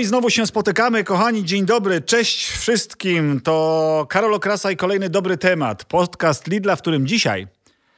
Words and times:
i 0.00 0.04
znowu 0.04 0.30
się 0.30 0.46
spotykamy, 0.46 1.04
kochani. 1.04 1.44
Dzień 1.44 1.66
dobry, 1.66 2.00
cześć 2.00 2.50
wszystkim. 2.50 3.40
To 3.40 4.06
Karol 4.08 4.34
Okrasa 4.34 4.70
i 4.70 4.76
kolejny 4.76 5.10
dobry 5.10 5.36
temat. 5.36 5.84
Podcast 5.84 6.46
Lidla, 6.46 6.76
w 6.76 6.80
którym 6.80 7.06
dzisiaj 7.06 7.46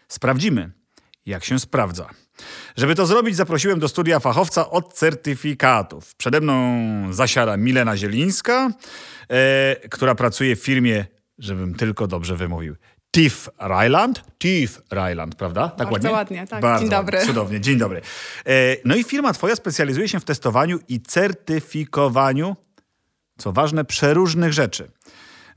sprawdzimy, 0.09 0.71
jak 1.27 1.45
się 1.45 1.59
sprawdza. 1.59 2.09
Żeby 2.77 2.95
to 2.95 3.07
zrobić, 3.07 3.37
zaprosiłem 3.37 3.81
do 3.81 3.89
studia 3.89 4.21
fachowca 4.21 4.71
od 4.71 4.95
certyfikatów. 4.95 6.15
Przede 6.15 6.41
mną 6.41 6.79
zasiada 7.11 7.57
Milena 7.57 7.97
Zielińska, 7.97 8.71
e, 9.31 9.77
która 9.89 10.15
pracuje 10.15 10.57
w 10.57 10.61
firmie, 10.61 11.05
żebym 11.39 11.75
tylko 11.75 12.07
dobrze 12.07 12.37
wymówił, 12.37 12.77
Tiff 13.17 13.51
Ryland. 13.59 14.23
Tiff 14.39 14.81
Ryland, 14.91 15.35
prawda? 15.35 15.69
Tak 15.69 15.91
Bardzo 15.91 16.11
ładnie? 16.11 16.11
ładnie, 16.11 16.47
tak. 16.47 16.63
Bardzo 16.63 16.81
Dzień 16.81 16.91
dobry. 16.91 17.19
Ładnie, 17.19 17.35
cudownie, 17.35 17.61
dzień 17.61 17.79
dobry. 17.79 18.01
E, 18.47 18.77
no 18.85 18.97
i 18.97 19.05
firma 19.05 19.33
twoja 19.33 19.57
specjalizuje 19.57 20.09
się 20.09 20.21
w 20.21 20.25
testowaniu 20.25 20.79
i 20.89 21.01
certyfikowaniu, 21.01 22.57
co 23.39 23.53
ważne, 23.53 23.85
przeróżnych 23.85 24.53
rzeczy. 24.53 24.91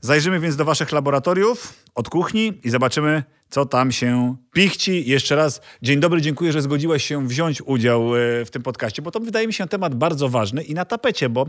Zajrzymy 0.00 0.40
więc 0.40 0.56
do 0.56 0.64
waszych 0.64 0.92
laboratoriów 0.92 1.74
od 1.94 2.08
kuchni 2.08 2.60
i 2.64 2.70
zobaczymy, 2.70 3.22
co 3.50 3.66
tam 3.66 3.92
się 3.92 4.36
pichci. 4.52 5.08
Jeszcze 5.10 5.36
raz 5.36 5.60
dzień 5.82 6.00
dobry, 6.00 6.22
dziękuję, 6.22 6.52
że 6.52 6.62
zgodziłaś 6.62 7.04
się 7.04 7.28
wziąć 7.28 7.62
udział 7.62 8.16
e, 8.16 8.44
w 8.44 8.50
tym 8.50 8.62
podcaście, 8.62 9.02
bo 9.02 9.10
to 9.10 9.20
wydaje 9.20 9.46
mi 9.46 9.52
się 9.52 9.68
temat 9.68 9.94
bardzo 9.94 10.28
ważny 10.28 10.62
i 10.62 10.74
na 10.74 10.84
tapecie, 10.84 11.28
bo 11.28 11.46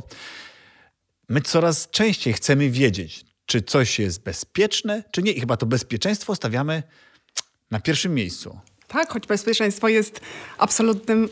my 1.30 1.42
coraz 1.42 1.90
częściej 1.90 2.34
chcemy 2.34 2.70
wiedzieć, 2.70 3.26
czy 3.48 3.62
coś 3.62 4.00
jest 4.00 4.24
bezpieczne, 4.24 5.04
czy 5.12 5.24
nie. 5.24 5.32
I 5.32 5.40
chyba 5.40 5.58
to 5.58 5.66
bezpieczeństwo 5.66 6.36
stawiamy 6.36 6.84
na 7.72 7.80
pierwszym 7.80 8.14
miejscu. 8.14 8.60
Tak, 8.88 9.10
choć 9.10 9.28
bezpieczeństwo 9.28 9.88
jest 9.88 10.22
absolutnym 10.58 11.30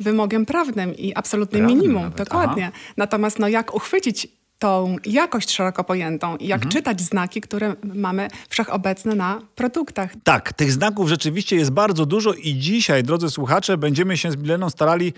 wymogiem 0.00 0.46
prawnym 0.46 0.96
i 0.96 1.14
absolutnym 1.14 1.60
Prawnym 1.60 1.78
minimum. 1.78 2.02
nawet, 2.02 2.18
Dokładnie. 2.18 2.72
Natomiast 2.96 3.38
no, 3.38 3.48
jak 3.48 3.74
uchwycić 3.74 4.28
tą 4.58 4.96
jakość 5.04 5.50
szeroko 5.50 5.84
pojętą 5.84 6.36
i 6.36 6.46
jak 6.46 6.68
czytać 6.68 7.00
znaki, 7.00 7.40
które 7.40 7.74
mamy 7.94 8.28
wszechobecne 8.48 9.14
na 9.14 9.40
produktach. 9.54 10.12
Tak, 10.24 10.52
tych 10.52 10.72
znaków 10.72 11.08
rzeczywiście 11.08 11.56
jest 11.56 11.70
bardzo 11.70 12.06
dużo 12.06 12.32
i 12.32 12.54
dzisiaj, 12.54 13.02
drodzy 13.02 13.30
słuchacze, 13.30 13.78
będziemy 13.78 14.16
się 14.16 14.32
z 14.32 14.36
Mileną 14.36 14.70
starali, 14.70 15.12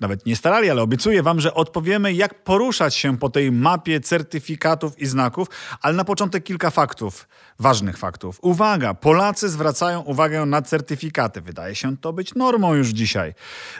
nawet 0.00 0.26
nie 0.26 0.36
starali, 0.36 0.70
ale 0.70 0.82
obiecuję 0.82 1.22
wam, 1.22 1.40
że 1.40 1.54
odpowiemy, 1.54 2.12
jak 2.12 2.44
poruszać 2.44 2.94
się 2.94 3.18
po 3.18 3.30
tej 3.30 3.52
mapie 3.52 4.00
certyfikatów 4.00 4.98
i 4.98 5.06
znaków, 5.06 5.48
ale 5.82 5.94
na 5.94 6.04
początek 6.04 6.44
kilka 6.44 6.70
faktów, 6.70 7.28
ważnych 7.58 7.98
faktów. 7.98 8.38
Uwaga, 8.42 8.94
Polacy 8.94 9.48
zwracają 9.48 10.00
uwagę 10.00 10.46
na 10.46 10.62
certyfikaty. 10.62 11.40
Wydaje 11.40 11.74
się 11.74 11.96
to 11.96 12.12
być 12.12 12.34
normą 12.34 12.74
już 12.74 12.88
dzisiaj. 12.88 13.34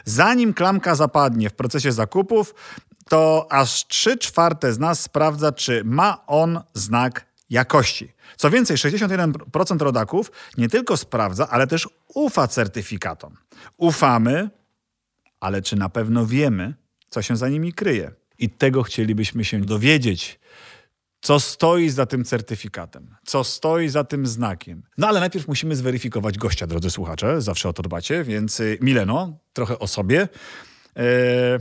Zanim 0.05 0.53
klamka 0.53 0.95
zapadnie 0.95 1.49
w 1.49 1.53
procesie 1.53 1.91
zakupów, 1.91 2.55
to 3.09 3.47
aż 3.49 3.87
3 3.87 4.17
czwarte 4.17 4.73
z 4.73 4.79
nas 4.79 4.99
sprawdza, 4.99 5.51
czy 5.51 5.81
ma 5.85 6.25
on 6.27 6.61
znak 6.73 7.25
jakości. 7.49 8.13
Co 8.37 8.49
więcej, 8.49 8.77
61% 8.77 9.81
rodaków 9.81 10.31
nie 10.57 10.69
tylko 10.69 10.97
sprawdza, 10.97 11.47
ale 11.49 11.67
też 11.67 11.89
ufa 12.13 12.47
certyfikatom. 12.47 13.35
Ufamy, 13.77 14.49
ale 15.39 15.61
czy 15.61 15.75
na 15.75 15.89
pewno 15.89 16.25
wiemy, 16.25 16.73
co 17.09 17.21
się 17.21 17.37
za 17.37 17.49
nimi 17.49 17.73
kryje? 17.73 18.11
I 18.39 18.49
tego 18.49 18.83
chcielibyśmy 18.83 19.45
się 19.45 19.61
dowiedzieć. 19.61 20.39
Co 21.21 21.39
stoi 21.39 21.89
za 21.89 22.05
tym 22.05 22.25
certyfikatem? 22.25 23.15
Co 23.25 23.43
stoi 23.43 23.89
za 23.89 24.03
tym 24.03 24.27
znakiem? 24.27 24.83
No 24.97 25.07
ale 25.07 25.19
najpierw 25.19 25.47
musimy 25.47 25.75
zweryfikować 25.75 26.37
gościa, 26.37 26.67
drodzy 26.67 26.91
słuchacze. 26.91 27.41
Zawsze 27.41 27.69
o 27.69 27.73
to 27.73 27.83
dbacie, 27.83 28.23
więc 28.23 28.59
y, 28.59 28.77
Mileno, 28.81 29.37
trochę 29.53 29.79
o 29.79 29.87
sobie. 29.87 30.27
E, 30.97 31.59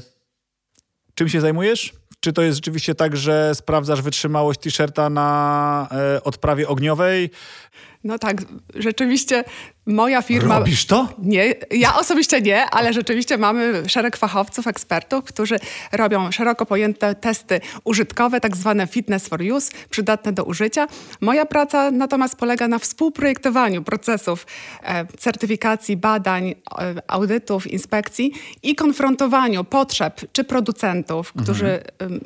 czym 1.15 1.29
się 1.29 1.41
zajmujesz? 1.41 1.95
Czy 2.21 2.33
to 2.33 2.43
jest 2.43 2.57
rzeczywiście 2.57 2.95
tak, 2.95 3.17
że 3.17 3.55
sprawdzasz 3.55 4.03
wytrzymałość 4.03 4.61
t-shirta 4.61 5.11
na 5.11 5.89
e, 5.93 6.23
odprawie 6.25 6.69
ogniowej? 6.69 7.31
No 8.07 8.19
tak, 8.19 8.37
rzeczywiście 8.75 9.45
moja 9.87 10.23
firma... 10.23 10.59
Robisz 10.59 10.87
to? 10.87 11.09
Nie, 11.19 11.55
ja 11.71 11.97
osobiście 11.97 12.41
nie, 12.41 12.65
ale 12.71 12.93
rzeczywiście 12.93 13.39
mamy 13.39 13.83
szereg 13.87 14.17
fachowców, 14.17 14.67
ekspertów, 14.67 15.25
którzy 15.25 15.57
robią 15.93 16.33
szeroko 16.33 16.67
pojęte 16.67 17.15
testy 17.15 17.61
użytkowe, 17.85 18.41
tak 18.41 18.57
zwane 18.57 18.87
fitness 18.87 19.29
for 19.29 19.43
use, 19.43 19.73
przydatne 19.91 20.33
do 20.33 20.45
użycia. 20.45 20.87
Moja 21.21 21.47
praca 21.47 21.91
natomiast 21.91 22.37
polega 22.37 22.69
na 22.69 22.79
współprojektowaniu 22.79 23.83
procesów 23.83 24.47
e, 24.83 25.07
certyfikacji, 25.19 25.97
badań, 25.97 26.49
e, 26.49 26.55
audytów, 27.07 27.67
inspekcji 27.67 28.33
i 28.63 28.75
konfrontowaniu 28.75 29.65
potrzeb 29.65 30.21
czy 30.33 30.45
producentów, 30.45 31.33
którzy 31.33 31.81
em, 31.99 32.21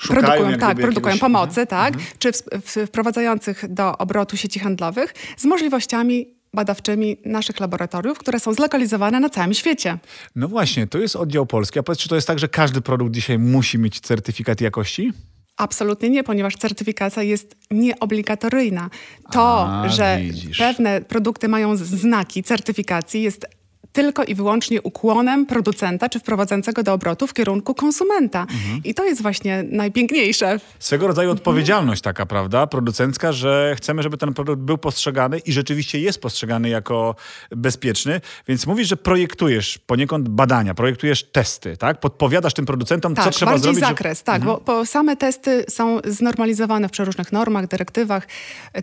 Szukają 0.00 0.24
produkują, 0.24 0.58
tak, 0.58 0.76
produkują 0.76 1.14
jakiegoś- 1.14 1.20
pomocy, 1.20 1.66
tak, 1.66 1.94
czy 2.18 2.32
w, 2.32 2.36
w, 2.64 2.86
wprowadzających 2.86 3.64
do 3.68 3.98
obrotu 3.98 4.36
sieci 4.36 4.60
handlowych 4.60 5.14
z 5.36 5.44
możliwościami 5.44 6.26
badawczymi 6.54 7.16
naszych 7.24 7.60
laboratoriów, 7.60 8.18
które 8.18 8.40
są 8.40 8.54
zlokalizowane 8.54 9.20
na 9.20 9.30
całym 9.30 9.54
świecie. 9.54 9.98
No 10.36 10.48
właśnie, 10.48 10.86
to 10.86 10.98
jest 10.98 11.16
oddział 11.16 11.46
polski. 11.46 11.78
A 11.78 11.82
powiedz, 11.82 12.00
czy 12.00 12.08
to 12.08 12.14
jest 12.14 12.26
tak, 12.26 12.38
że 12.38 12.48
każdy 12.48 12.80
produkt 12.80 13.14
dzisiaj 13.14 13.38
musi 13.38 13.78
mieć 13.78 14.00
certyfikat 14.00 14.60
jakości? 14.60 15.12
Absolutnie 15.56 16.10
nie, 16.10 16.24
ponieważ 16.24 16.56
certyfikacja 16.56 17.22
jest 17.22 17.56
nieobligatoryjna. 17.70 18.90
To, 19.32 19.66
A, 19.68 19.88
że 19.88 20.18
widzisz. 20.22 20.58
pewne 20.58 21.00
produkty 21.00 21.48
mają 21.48 21.76
znaki 21.76 22.42
certyfikacji 22.42 23.22
jest 23.22 23.46
tylko 23.96 24.24
i 24.24 24.34
wyłącznie 24.34 24.82
ukłonem 24.82 25.46
producenta 25.46 26.08
czy 26.08 26.18
wprowadzającego 26.18 26.82
do 26.82 26.92
obrotu 26.92 27.26
w 27.26 27.34
kierunku 27.34 27.74
konsumenta. 27.74 28.40
Mhm. 28.40 28.80
I 28.84 28.94
to 28.94 29.04
jest 29.04 29.22
właśnie 29.22 29.64
najpiękniejsze 29.70 30.60
Swego 30.78 31.06
rodzaju 31.06 31.30
odpowiedzialność 31.30 32.02
taka, 32.02 32.26
prawda, 32.26 32.66
producencka, 32.66 33.32
że 33.32 33.74
chcemy, 33.76 34.02
żeby 34.02 34.16
ten 34.16 34.34
produkt 34.34 34.62
był 34.62 34.78
postrzegany 34.78 35.38
i 35.38 35.52
rzeczywiście 35.52 36.00
jest 36.00 36.20
postrzegany 36.20 36.68
jako 36.68 37.14
bezpieczny. 37.50 38.20
Więc 38.48 38.66
mówisz, 38.66 38.88
że 38.88 38.96
projektujesz 38.96 39.78
poniekąd 39.78 40.28
badania, 40.28 40.74
projektujesz 40.74 41.24
testy, 41.24 41.76
tak? 41.76 42.00
Podpowiadasz 42.00 42.54
tym 42.54 42.66
producentom, 42.66 43.14
Tak, 43.14 43.24
co 43.24 43.30
trzeba 43.30 43.52
bardziej 43.52 43.74
zrobić. 43.74 43.88
zakres, 43.88 44.22
tak, 44.22 44.44
bo, 44.44 44.60
bo 44.66 44.86
same 44.86 45.16
testy 45.16 45.64
są 45.68 46.00
znormalizowane 46.04 46.88
w 46.88 46.90
przeróżnych 46.90 47.32
normach, 47.32 47.66
dyrektywach, 47.66 48.26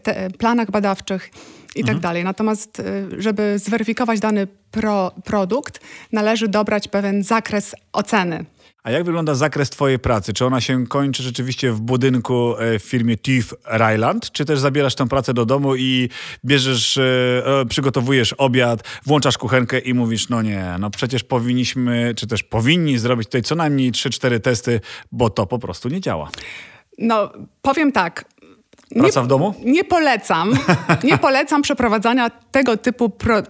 te, 0.03 0.29
planach 0.37 0.71
badawczych 0.71 1.31
i 1.75 1.79
Mhm. 1.79 1.95
tak 1.97 2.03
dalej. 2.03 2.23
Natomiast, 2.23 2.79
y, 2.79 3.07
żeby 3.17 3.59
zweryfikować 3.59 4.19
dany 4.19 4.47
pro, 4.71 5.11
produkt, 5.23 5.79
należy 6.11 6.47
dobrać 6.47 6.87
pewien 6.87 7.23
zakres 7.23 7.75
oceny. 7.93 8.45
A 8.83 8.91
jak 8.91 9.03
wygląda 9.03 9.35
zakres 9.35 9.69
twojej 9.69 9.99
pracy? 9.99 10.33
Czy 10.33 10.45
ona 10.45 10.61
się 10.61 10.87
kończy 10.87 11.23
rzeczywiście 11.23 11.71
w 11.71 11.81
budynku 11.81 12.57
e, 12.57 12.79
w 12.79 12.83
firmie 12.83 13.17
TIF 13.17 13.53
Ryland? 13.65 14.31
Czy 14.31 14.45
też 14.45 14.59
zabierasz 14.59 14.95
tę 14.95 15.07
pracę 15.07 15.33
do 15.33 15.45
domu 15.45 15.75
i 15.75 16.09
bierzesz, 16.45 16.97
e, 16.97 17.03
e, 17.61 17.65
przygotowujesz 17.65 18.33
obiad, 18.33 18.83
włączasz 19.05 19.37
kuchenkę 19.37 19.79
i 19.79 19.93
mówisz, 19.93 20.29
no 20.29 20.41
nie, 20.41 20.75
no 20.79 20.89
przecież 20.89 21.23
powinniśmy, 21.23 22.13
czy 22.15 22.27
też 22.27 22.43
powinni 22.43 22.97
zrobić 22.97 23.27
tutaj 23.27 23.41
co 23.41 23.55
najmniej 23.55 23.91
3-4 23.91 24.39
testy, 24.39 24.81
bo 25.11 25.29
to 25.29 25.45
po 25.47 25.59
prostu 25.59 25.89
nie 25.89 26.01
działa. 26.01 26.29
No, 26.97 27.31
powiem 27.61 27.91
tak. 27.91 28.25
Praca 28.99 29.21
w 29.23 29.27
domu? 29.27 29.53
Nie 29.65 29.83
polecam. 29.83 30.53
Nie 31.03 31.17
polecam 31.17 31.61
przeprowadzania 31.61 32.31
tego 32.51 32.77
typu 32.77 33.09
pro, 33.09 33.41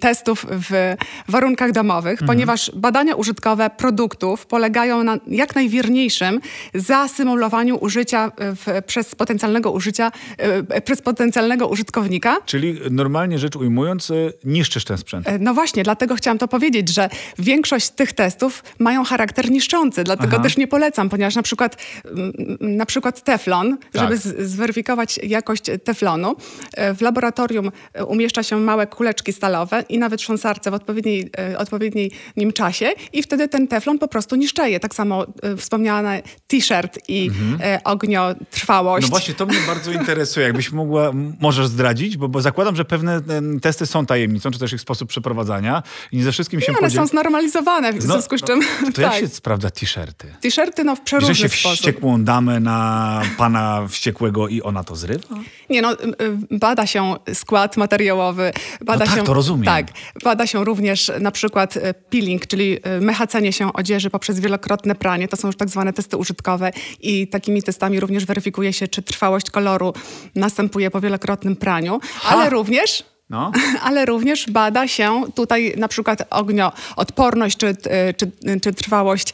testów 0.00 0.46
w 0.50 0.94
warunkach 1.28 1.72
domowych, 1.72 2.12
Mhm. 2.12 2.26
ponieważ 2.26 2.70
badania 2.74 3.14
użytkowe 3.14 3.70
produktów 3.70 4.46
polegają 4.46 5.04
na 5.04 5.16
jak 5.26 5.54
najwierniejszym 5.54 6.40
zasymulowaniu 6.74 7.76
użycia 7.76 8.32
w, 8.38 8.82
przez 8.86 9.14
potencjalnego 9.14 9.70
użycia, 9.70 10.12
e, 10.38 10.80
przez 10.80 11.02
potencjalnego 11.02 11.68
użytkownika. 11.68 12.36
Czyli 12.46 12.78
normalnie 12.90 13.38
rzecz 13.38 13.56
ujmując, 13.56 14.10
e, 14.10 14.14
niszczysz 14.44 14.84
ten 14.84 14.98
sprzęt. 14.98 15.28
E, 15.28 15.38
No 15.38 15.54
właśnie, 15.54 15.82
dlatego 15.82 16.14
chciałam 16.14 16.38
to 16.38 16.48
powiedzieć, 16.48 16.88
że 16.94 17.08
większość 17.38 17.88
tych 17.90 18.12
testów 18.12 18.64
mają 18.78 19.04
charakter 19.04 19.50
niszczący, 19.50 20.04
dlatego 20.04 20.32
Aha. 20.34 20.42
też 20.42 20.56
nie 20.56 20.66
polecam, 20.68 21.08
ponieważ 21.08 21.34
na 21.36 21.42
przykład, 21.42 21.76
mm, 22.04 22.32
na 22.60 22.86
przykład 22.86 23.24
teflon, 23.24 23.76
Tak. 23.92 24.02
żeby 24.02 24.16
z- 24.18 24.50
zweryfikować 24.86 25.18
jakość 25.22 25.62
teflonu, 25.84 26.36
e, 26.74 26.94
w 26.94 27.00
laboratorium 27.00 27.70
e, 27.94 28.04
umieszcza 28.04 28.42
się 28.42 28.56
małe 28.56 28.86
kuleczki 28.86 29.32
stalowe 29.32 29.84
i 29.88 29.98
na 29.98 30.08
wytrząsarce 30.08 30.70
w 30.70 30.74
odpowiedniej, 30.74 31.30
e, 31.38 31.58
odpowiednim 31.58 32.52
czasie 32.54 32.92
i 33.12 33.22
wtedy 33.22 33.48
ten 33.48 33.68
teflon 33.68 33.98
po 33.98 34.08
prostu 34.08 34.36
niszczeje. 34.36 34.80
Tak 34.80 34.94
samo 34.94 35.26
wspomniane 35.56 36.22
t-shirt 36.46 36.98
i 37.08 37.30
e, 37.60 37.80
ogniotrwałość. 37.84 39.04
Mhm. 39.04 39.10
No 39.10 39.18
właśnie, 39.18 39.34
to 39.34 39.46
mnie 39.46 39.58
bardzo 39.66 39.92
interesuje. 39.92 40.46
Jakbyś 40.46 40.72
mogła, 40.72 41.12
możesz 41.40 41.66
zdradzić, 41.66 42.16
bo, 42.16 42.28
bo 42.28 42.40
zakładam, 42.40 42.76
że 42.76 42.84
pewne 42.84 43.20
testy 43.62 43.86
są 43.86 44.06
tajemnicą, 44.06 44.50
czy 44.50 44.58
też 44.58 44.72
ich 44.72 44.80
sposób 44.80 45.08
przeprowadzania 45.08 45.82
i 46.12 46.16
nie 46.16 46.24
ze 46.24 46.32
wszystkim 46.32 46.60
się 46.60 46.72
I 46.72 46.76
one 46.78 46.90
są 46.90 47.06
znormalizowane, 47.06 47.92
w 47.92 47.96
No, 47.96 48.00
związku 48.12 48.38
z 48.38 48.42
czym... 48.42 48.60
no, 48.82 48.92
to 48.92 49.02
jak 49.02 49.10
tak. 49.12 49.20
się 49.20 49.28
sprawdza 49.28 49.70
t-shirty? 49.70 50.34
T-shirty 50.40 50.84
no 50.84 50.96
w 50.96 51.00
przeróżny 51.00 51.34
się 51.34 51.48
sposób. 51.48 51.72
wściekłą 51.78 52.24
damę 52.24 52.60
na 52.60 53.22
pana 53.38 53.86
wściekłego 53.88 54.48
i 54.48 54.62
ona 54.66 54.84
to 54.84 54.96
zrywa? 54.96 55.36
Nie 55.70 55.82
no, 55.82 55.92
y, 55.92 55.96
y, 55.96 56.58
bada 56.58 56.86
się 56.86 57.14
skład 57.34 57.76
materiałowy. 57.76 58.52
Bada 58.80 59.04
no 59.04 59.10
tak, 59.10 59.20
się, 59.20 59.26
to 59.26 59.34
rozumiem. 59.34 59.64
Tak, 59.64 59.86
bada 60.24 60.46
się 60.46 60.64
również 60.64 61.12
na 61.20 61.30
przykład 61.30 61.76
y, 61.76 61.94
peeling, 62.10 62.46
czyli 62.46 62.78
mechacenie 63.00 63.52
się 63.52 63.72
odzieży 63.72 64.10
poprzez 64.10 64.40
wielokrotne 64.40 64.94
pranie. 64.94 65.28
To 65.28 65.36
są 65.36 65.48
już 65.48 65.56
tak 65.56 65.68
zwane 65.68 65.92
testy 65.92 66.16
użytkowe 66.16 66.70
i 67.00 67.28
takimi 67.28 67.62
testami 67.62 68.00
również 68.00 68.26
weryfikuje 68.26 68.72
się, 68.72 68.88
czy 68.88 69.02
trwałość 69.02 69.50
koloru 69.50 69.92
następuje 70.34 70.90
po 70.90 71.00
wielokrotnym 71.00 71.56
praniu, 71.56 72.00
ha. 72.20 72.36
ale 72.36 72.50
również 72.50 73.15
no. 73.30 73.52
Ale 73.86 74.06
również 74.06 74.50
bada 74.50 74.88
się 74.88 75.22
tutaj 75.34 75.74
na 75.76 75.88
przykład 75.88 76.22
ognioodporność 76.30 77.56
czy, 77.56 77.76
czy, 78.16 78.60
czy 78.60 78.72
trwałość 78.72 79.32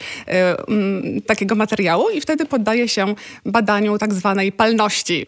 y, 1.19 1.23
takiego 1.23 1.55
materiału 1.55 2.11
i 2.11 2.21
wtedy 2.21 2.47
poddaje 2.47 2.89
się 2.89 3.15
badaniu 3.47 3.99
tak 3.99 4.15
zwanej 4.15 4.53
palności. 4.53 5.27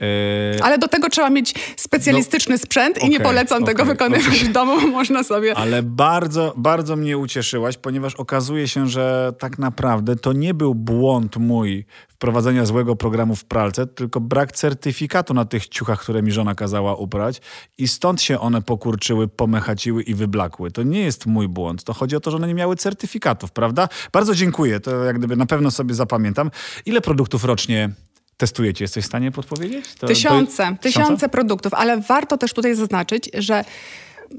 Yy... 0.00 0.62
Ale 0.62 0.78
do 0.78 0.88
tego 0.88 1.10
trzeba 1.10 1.30
mieć 1.30 1.54
specjalistyczny 1.76 2.54
no, 2.54 2.58
sprzęt 2.58 2.96
okay, 2.96 3.08
i 3.08 3.12
nie 3.12 3.20
polecam 3.20 3.62
okay, 3.62 3.74
tego 3.74 3.84
wykonywać 3.84 4.26
okay. 4.26 4.48
w 4.48 4.52
domu, 4.52 4.88
można 4.88 5.22
sobie... 5.22 5.56
Ale 5.56 5.82
bardzo, 5.82 6.54
bardzo 6.56 6.96
mnie 6.96 7.18
ucieszyłaś, 7.18 7.76
ponieważ 7.76 8.14
okazuje 8.14 8.68
się, 8.68 8.86
że 8.86 9.32
tak 9.38 9.58
naprawdę 9.58 10.16
to 10.16 10.32
nie 10.32 10.54
był 10.54 10.74
błąd 10.74 11.36
mój 11.36 11.86
wprowadzenia 12.08 12.66
złego 12.66 12.96
programu 12.96 13.36
w 13.36 13.44
pralce, 13.44 13.86
tylko 13.86 14.20
brak 14.20 14.52
certyfikatu 14.52 15.34
na 15.34 15.44
tych 15.44 15.68
ciuchach, 15.68 16.00
które 16.00 16.22
mi 16.22 16.32
żona 16.32 16.54
kazała 16.54 16.94
uprać 16.94 17.40
i 17.78 17.88
stąd 17.88 18.22
się 18.22 18.40
one 18.40 18.62
pokurczyły, 18.62 19.28
pomechaciły 19.28 20.02
i 20.02 20.14
wyblakły. 20.14 20.70
To 20.70 20.82
nie 20.82 21.00
jest 21.00 21.26
mój 21.26 21.48
błąd, 21.48 21.84
to 21.84 21.92
chodzi 21.92 22.16
o 22.16 22.20
to, 22.20 22.30
że 22.30 22.36
one 22.36 22.48
nie 22.48 22.54
miały 22.54 22.76
certyfikatów, 22.76 23.52
prawda? 23.52 23.88
Bardzo 24.12 24.34
dziękuję, 24.34 24.80
to 24.80 25.04
jak 25.04 25.18
gdyby 25.18 25.36
na 25.36 25.46
pewno 25.46 25.70
sobie 25.70 25.94
zapamiętam. 25.94 26.50
Ile 26.86 27.00
produktów 27.00 27.44
rocznie 27.44 27.90
testujecie? 28.36 28.84
Jesteś 28.84 29.04
w 29.04 29.06
stanie 29.06 29.32
podpowiedzieć? 29.32 29.94
To, 29.94 30.06
tysiące, 30.06 30.66
to 30.66 30.82
tysiące 30.82 31.28
produktów, 31.28 31.74
ale 31.74 32.00
warto 32.00 32.38
też 32.38 32.52
tutaj 32.52 32.74
zaznaczyć, 32.74 33.30
że 33.34 33.64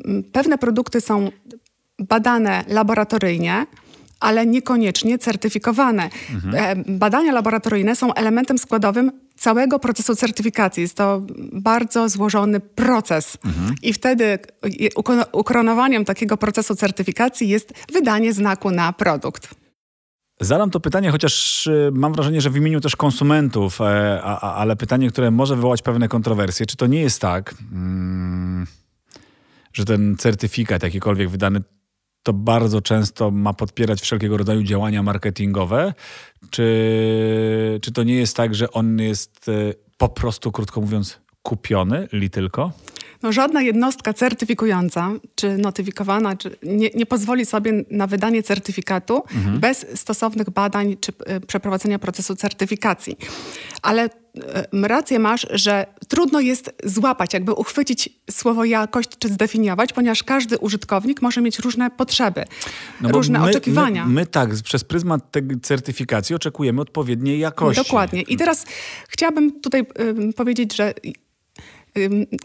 mm, 0.06 0.24
pewne 0.24 0.58
produkty 0.58 1.02
są 1.02 1.32
badane 2.00 2.64
laboratoryjnie, 2.68 3.66
ale 4.20 4.46
niekoniecznie 4.46 5.18
certyfikowane. 5.18 6.10
Mhm. 6.34 6.80
E, 6.80 6.84
badania 6.88 7.32
laboratoryjne 7.32 7.96
są 7.96 8.14
elementem 8.14 8.58
składowym 8.58 9.12
całego 9.36 9.80
procesu 9.80 10.16
certyfikacji. 10.16 10.82
Jest 10.82 10.96
to 10.96 11.22
bardzo 11.54 12.10
złożony 12.10 12.60
proces. 12.60 13.38
Mhm. 13.46 13.76
I 13.82 13.94
wtedy 13.94 14.40
ukoronowaniem 15.32 16.06
takiego 16.06 16.38
procesu 16.38 16.76
certyfikacji 16.76 17.50
jest 17.50 17.74
wydanie 17.94 18.34
znaku 18.34 18.72
na 18.72 18.94
produkt. 18.94 19.50
Zadam 20.40 20.70
to 20.70 20.80
pytanie, 20.80 21.12
chociaż 21.12 21.68
y, 21.68 21.90
mam 21.94 22.14
wrażenie, 22.14 22.42
że 22.42 22.50
w 22.50 22.58
imieniu 22.58 22.82
też 22.82 22.96
konsumentów, 22.96 23.82
e, 23.82 24.22
ale 24.42 24.76
pytanie, 24.76 25.10
które 25.10 25.32
może 25.32 25.56
wywołać 25.56 25.82
pewne 25.82 26.08
kontrowersje. 26.08 26.66
Czy 26.66 26.78
to 26.78 26.88
nie 26.88 27.02
jest 27.02 27.22
tak, 27.22 27.56
mm, 27.72 28.68
że 29.74 29.86
ten 29.86 30.18
certyfikat 30.18 30.84
jakikolwiek 30.84 31.30
wydany 31.30 31.62
to 32.24 32.34
bardzo 32.34 32.82
często 32.82 33.32
ma 33.32 33.54
podpierać 33.54 34.02
wszelkiego 34.02 34.38
rodzaju 34.38 34.64
działania 34.64 35.04
marketingowe? 35.04 35.94
Czy, 36.50 37.80
czy 37.82 37.92
to 37.92 38.04
nie 38.04 38.16
jest 38.16 38.38
tak, 38.38 38.56
że 38.56 38.72
on 38.72 39.00
jest 39.00 39.50
e, 39.50 39.74
po 39.98 40.10
prostu, 40.10 40.52
krótko 40.52 40.82
mówiąc, 40.82 41.20
kupiony 41.42 42.08
li 42.12 42.30
tylko? 42.30 42.72
No, 43.24 43.32
żadna 43.32 43.62
jednostka 43.62 44.14
certyfikująca 44.14 45.12
czy 45.36 45.58
notyfikowana 45.58 46.36
czy 46.36 46.58
nie, 46.64 46.90
nie 46.96 47.06
pozwoli 47.06 47.46
sobie 47.46 47.84
na 47.92 48.08
wydanie 48.08 48.44
certyfikatu 48.44 49.24
mhm. 49.36 49.60
bez 49.60 49.86
stosownych 49.96 50.50
badań 50.50 50.98
czy 51.00 51.12
y, 51.12 51.40
przeprowadzenia 51.40 52.00
procesu 52.00 52.36
certyfikacji. 52.36 53.18
Ale 53.82 54.06
y, 54.06 54.10
rację 54.88 55.20
masz, 55.20 55.48
że 55.50 55.86
trudno 56.08 56.40
jest 56.40 56.76
złapać, 56.84 57.34
jakby 57.34 57.54
uchwycić 57.54 58.10
słowo 58.32 58.66
jakość 58.66 59.10
czy 59.20 59.30
zdefiniować, 59.30 59.94
ponieważ 59.94 60.24
każdy 60.24 60.58
użytkownik 60.58 61.22
może 61.22 61.42
mieć 61.42 61.60
różne 61.60 61.92
potrzeby, 61.92 62.46
no 63.02 63.10
różne 63.10 63.40
my, 63.40 63.50
oczekiwania. 63.50 64.06
My, 64.06 64.14
my, 64.14 64.26
tak, 64.26 64.50
przez 64.64 64.84
pryzmat 64.84 65.32
tej 65.32 65.44
certyfikacji 65.62 66.36
oczekujemy 66.36 66.82
odpowiedniej 66.82 67.40
jakości. 67.40 67.84
Dokładnie. 67.84 68.22
I 68.22 68.38
teraz 68.38 68.66
chciałabym 69.10 69.62
tutaj 69.62 69.86
y, 70.30 70.34
powiedzieć, 70.34 70.76
że 70.76 70.94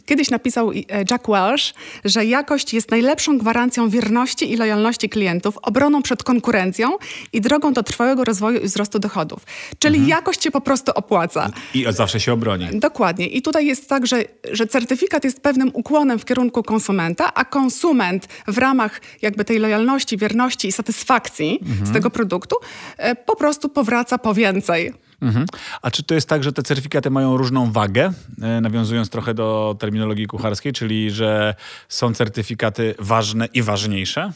Kiedyś 0.07 0.31
napisał 0.31 0.71
e, 0.71 0.75
Jack 1.11 1.29
Welch, 1.29 1.75
że 2.05 2.25
jakość 2.25 2.75
jest 2.75 2.91
najlepszą 2.91 3.39
gwarancją 3.39 3.89
wierności 3.89 4.53
i 4.53 4.57
lojalności 4.57 5.09
klientów, 5.09 5.59
obroną 5.63 6.03
przed 6.03 6.23
konkurencją 6.23 6.91
i 7.33 7.41
drogą 7.41 7.73
do 7.73 7.83
trwałego 7.83 8.25
rozwoju 8.25 8.61
i 8.61 8.65
wzrostu 8.65 8.99
dochodów. 8.99 9.41
Czyli 9.79 9.95
mhm. 9.95 10.11
jakość 10.11 10.43
się 10.43 10.51
po 10.51 10.61
prostu 10.61 10.93
opłaca. 10.95 11.51
I 11.75 11.87
zawsze 11.91 12.21
się 12.21 12.33
obroni. 12.33 12.69
Dokładnie. 12.73 13.27
I 13.27 13.43
tutaj 13.43 13.67
jest 13.67 13.89
tak, 13.89 14.07
że, 14.07 14.25
że 14.53 14.67
certyfikat 14.67 15.25
jest 15.25 15.41
pewnym 15.41 15.71
ukłonem 15.75 16.19
w 16.19 16.25
kierunku 16.25 16.63
konsumenta, 16.63 17.35
a 17.35 17.45
konsument 17.45 18.29
w 18.47 18.59
ramach 18.59 19.01
jakby 19.23 19.45
tej 19.45 19.59
lojalności, 19.59 20.17
wierności 20.17 20.69
i 20.69 20.73
satysfakcji 20.73 21.59
mhm. 21.63 21.87
z 21.87 21.93
tego 21.93 22.11
produktu 22.11 22.57
e, 22.97 23.15
po 23.15 23.37
prostu 23.37 23.69
powraca 23.69 24.19
po 24.19 24.35
więcej. 24.35 24.93
Mhm. 25.23 25.47
A 25.83 25.91
czy 25.91 26.03
to 26.03 26.15
jest 26.15 26.29
tak, 26.29 26.45
że 26.45 26.53
te 26.53 26.63
certyfikaty 26.63 27.11
mają 27.11 27.37
różną 27.37 27.73
wagę, 27.73 28.13
e, 28.43 28.61
nawiązując 28.61 29.11
trochę 29.11 29.35
do 29.35 29.77
terminologii 29.79 30.27
kucharskiej, 30.27 30.73
czyli 30.73 31.11
że 31.11 31.55
są 31.89 32.15
certyfikaty 32.15 32.95
ważne 32.99 33.47
i 33.47 33.63
ważniejsze? 33.63 34.33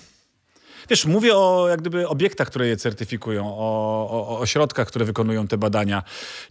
Wiesz, 0.90 1.06
mówię 1.06 1.36
o 1.36 1.66
jak 1.68 1.80
gdyby 1.80 2.08
obiektach, 2.08 2.48
które 2.48 2.66
je 2.68 2.76
certyfikują, 2.76 3.46
o, 3.46 4.08
o, 4.10 4.28
o 4.28 4.38
ośrodkach, 4.38 4.88
które 4.88 5.04
wykonują 5.04 5.48
te 5.48 5.58
badania. 5.58 6.02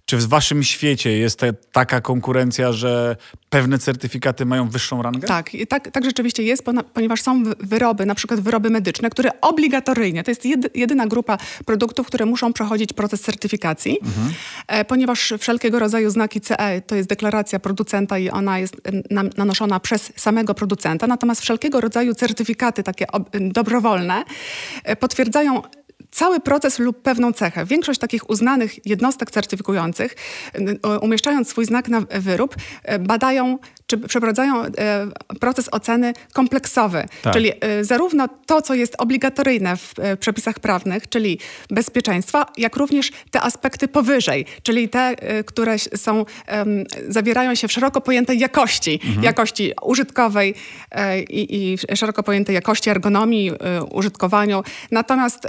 Czy 0.06 0.18
w 0.18 0.28
waszym 0.28 0.64
świecie 0.64 1.18
jest 1.18 1.40
te, 1.40 1.54
taka 1.54 2.02
konkurencja, 2.02 2.72
że 2.74 3.16
pewne 3.50 3.80
certyfikaty 3.80 4.46
mają 4.46 4.70
wyższą 4.70 5.02
rangę? 5.02 5.28
Tak, 5.28 5.52
tak, 5.70 5.92
tak 5.92 6.06
rzeczywiście 6.06 6.44
jest, 6.44 6.64
ponieważ 6.94 7.22
są 7.22 7.44
wyroby, 7.60 8.06
na 8.06 8.16
przykład 8.16 8.40
wyroby 8.40 8.70
medyczne, 8.70 9.10
które 9.10 9.30
obligatoryjnie, 9.42 10.24
to 10.24 10.32
jest 10.32 10.44
jedyna 10.76 11.08
grupa 11.08 11.38
produktów, 11.66 12.08
które 12.08 12.26
muszą 12.26 12.54
przechodzić 12.54 12.94
proces 12.94 13.22
certyfikacji, 13.22 14.00
mhm. 14.04 14.34
E, 14.68 14.86
ponieważ 14.86 15.34
wszelkiego 15.40 15.80
rodzaju 15.80 16.10
znaki 16.10 16.42
CE 16.42 16.82
to 16.88 16.96
jest 16.96 17.10
deklaracja 17.10 17.60
producenta 17.60 18.18
i 18.18 18.30
ona 18.30 18.60
jest 18.60 18.76
nanoszona 19.38 19.80
przez 19.80 20.12
samego 20.16 20.54
producenta, 20.54 21.08
natomiast 21.08 21.42
wszelkiego 21.42 21.82
rodzaju 21.82 22.16
certyfikaty 22.16 22.84
takie 22.84 23.06
dobrowolne 23.34 24.25
potwierdzają 25.00 25.62
cały 26.16 26.40
proces 26.40 26.80
lub 26.80 27.02
pewną 27.02 27.34
cechę. 27.34 27.66
Większość 27.66 28.00
takich 28.00 28.30
uznanych 28.30 28.86
jednostek 28.86 29.32
certyfikujących, 29.32 30.16
umieszczając 31.02 31.50
swój 31.50 31.66
znak 31.66 31.90
na 31.90 32.02
wyrób, 32.02 32.56
e, 32.84 33.00
badają 33.00 33.58
czy 33.88 33.98
przeprowadzają 33.98 34.64
e, 34.64 34.72
proces 35.40 35.70
oceny 35.72 36.14
kompleksowy, 36.34 37.06
tak. 37.22 37.34
czyli 37.34 37.52
zarówno 37.82 38.28
to, 38.46 38.62
co 38.62 38.74
jest 38.74 38.96
obligatoryjne 38.98 39.78
w 39.78 39.94
przepisach 40.20 40.60
prawnych, 40.60 41.10
czyli 41.10 41.40
bezpieczeństwa, 41.70 42.46
jak 42.58 42.76
również 42.76 43.12
te 43.32 43.42
aspekty 43.42 43.88
powyżej, 43.88 44.46
czyli 44.64 44.90
te, 44.90 45.16
które 45.46 45.80
są, 45.80 46.26
zawierają 47.08 47.56
się 47.56 47.68
w 47.68 47.72
szeroko 47.72 48.02
pojętej 48.02 48.40
jakości, 48.40 49.00
mhm. 49.04 49.24
jakości 49.24 49.74
użytkowej 49.82 50.56
i, 51.30 51.76
i 51.92 51.96
szeroko 51.96 52.24
pojętej 52.24 52.56
jakości 52.56 52.90
ergonomii, 52.90 53.52
użytkowaniu. 53.92 54.64
Natomiast 54.92 55.48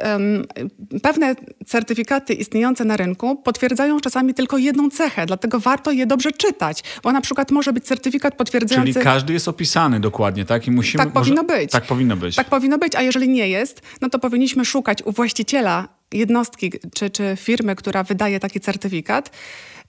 pewne 1.02 1.34
certyfikaty 1.66 2.34
istniejące 2.34 2.84
na 2.84 2.96
rynku 2.96 3.36
potwierdzają 3.36 4.00
czasami 4.00 4.34
tylko 4.34 4.58
jedną 4.58 4.90
cechę, 4.90 5.26
dlatego 5.26 5.60
warto 5.60 5.90
je 5.90 6.06
dobrze 6.06 6.32
czytać, 6.32 6.82
bo 7.02 7.12
na 7.12 7.20
przykład 7.20 7.50
może 7.50 7.72
być 7.72 7.84
certyfikat 7.84 8.36
potwierdzający... 8.36 8.92
Czyli 8.92 9.04
każdy 9.04 9.32
jest 9.32 9.48
opisany 9.48 10.00
dokładnie, 10.00 10.44
tak? 10.44 10.66
I 10.66 10.70
musimy... 10.70 11.04
Tak 11.04 11.12
powinno 11.12 11.42
może... 11.42 11.58
być. 11.58 11.70
Tak 11.70 11.86
powinno 11.86 12.16
być. 12.16 12.36
Tak 12.36 12.48
powinno 12.48 12.78
być, 12.78 12.94
a 12.94 13.02
jeżeli 13.02 13.28
nie 13.28 13.48
jest, 13.48 13.82
no 14.00 14.10
to 14.10 14.18
powinniśmy 14.18 14.64
szukać 14.64 15.02
u 15.02 15.12
właściciela 15.12 15.88
jednostki 16.12 16.72
czy, 16.94 17.10
czy 17.10 17.36
firmy, 17.36 17.76
która 17.76 18.02
wydaje 18.02 18.40
taki 18.40 18.60
certyfikat, 18.60 19.30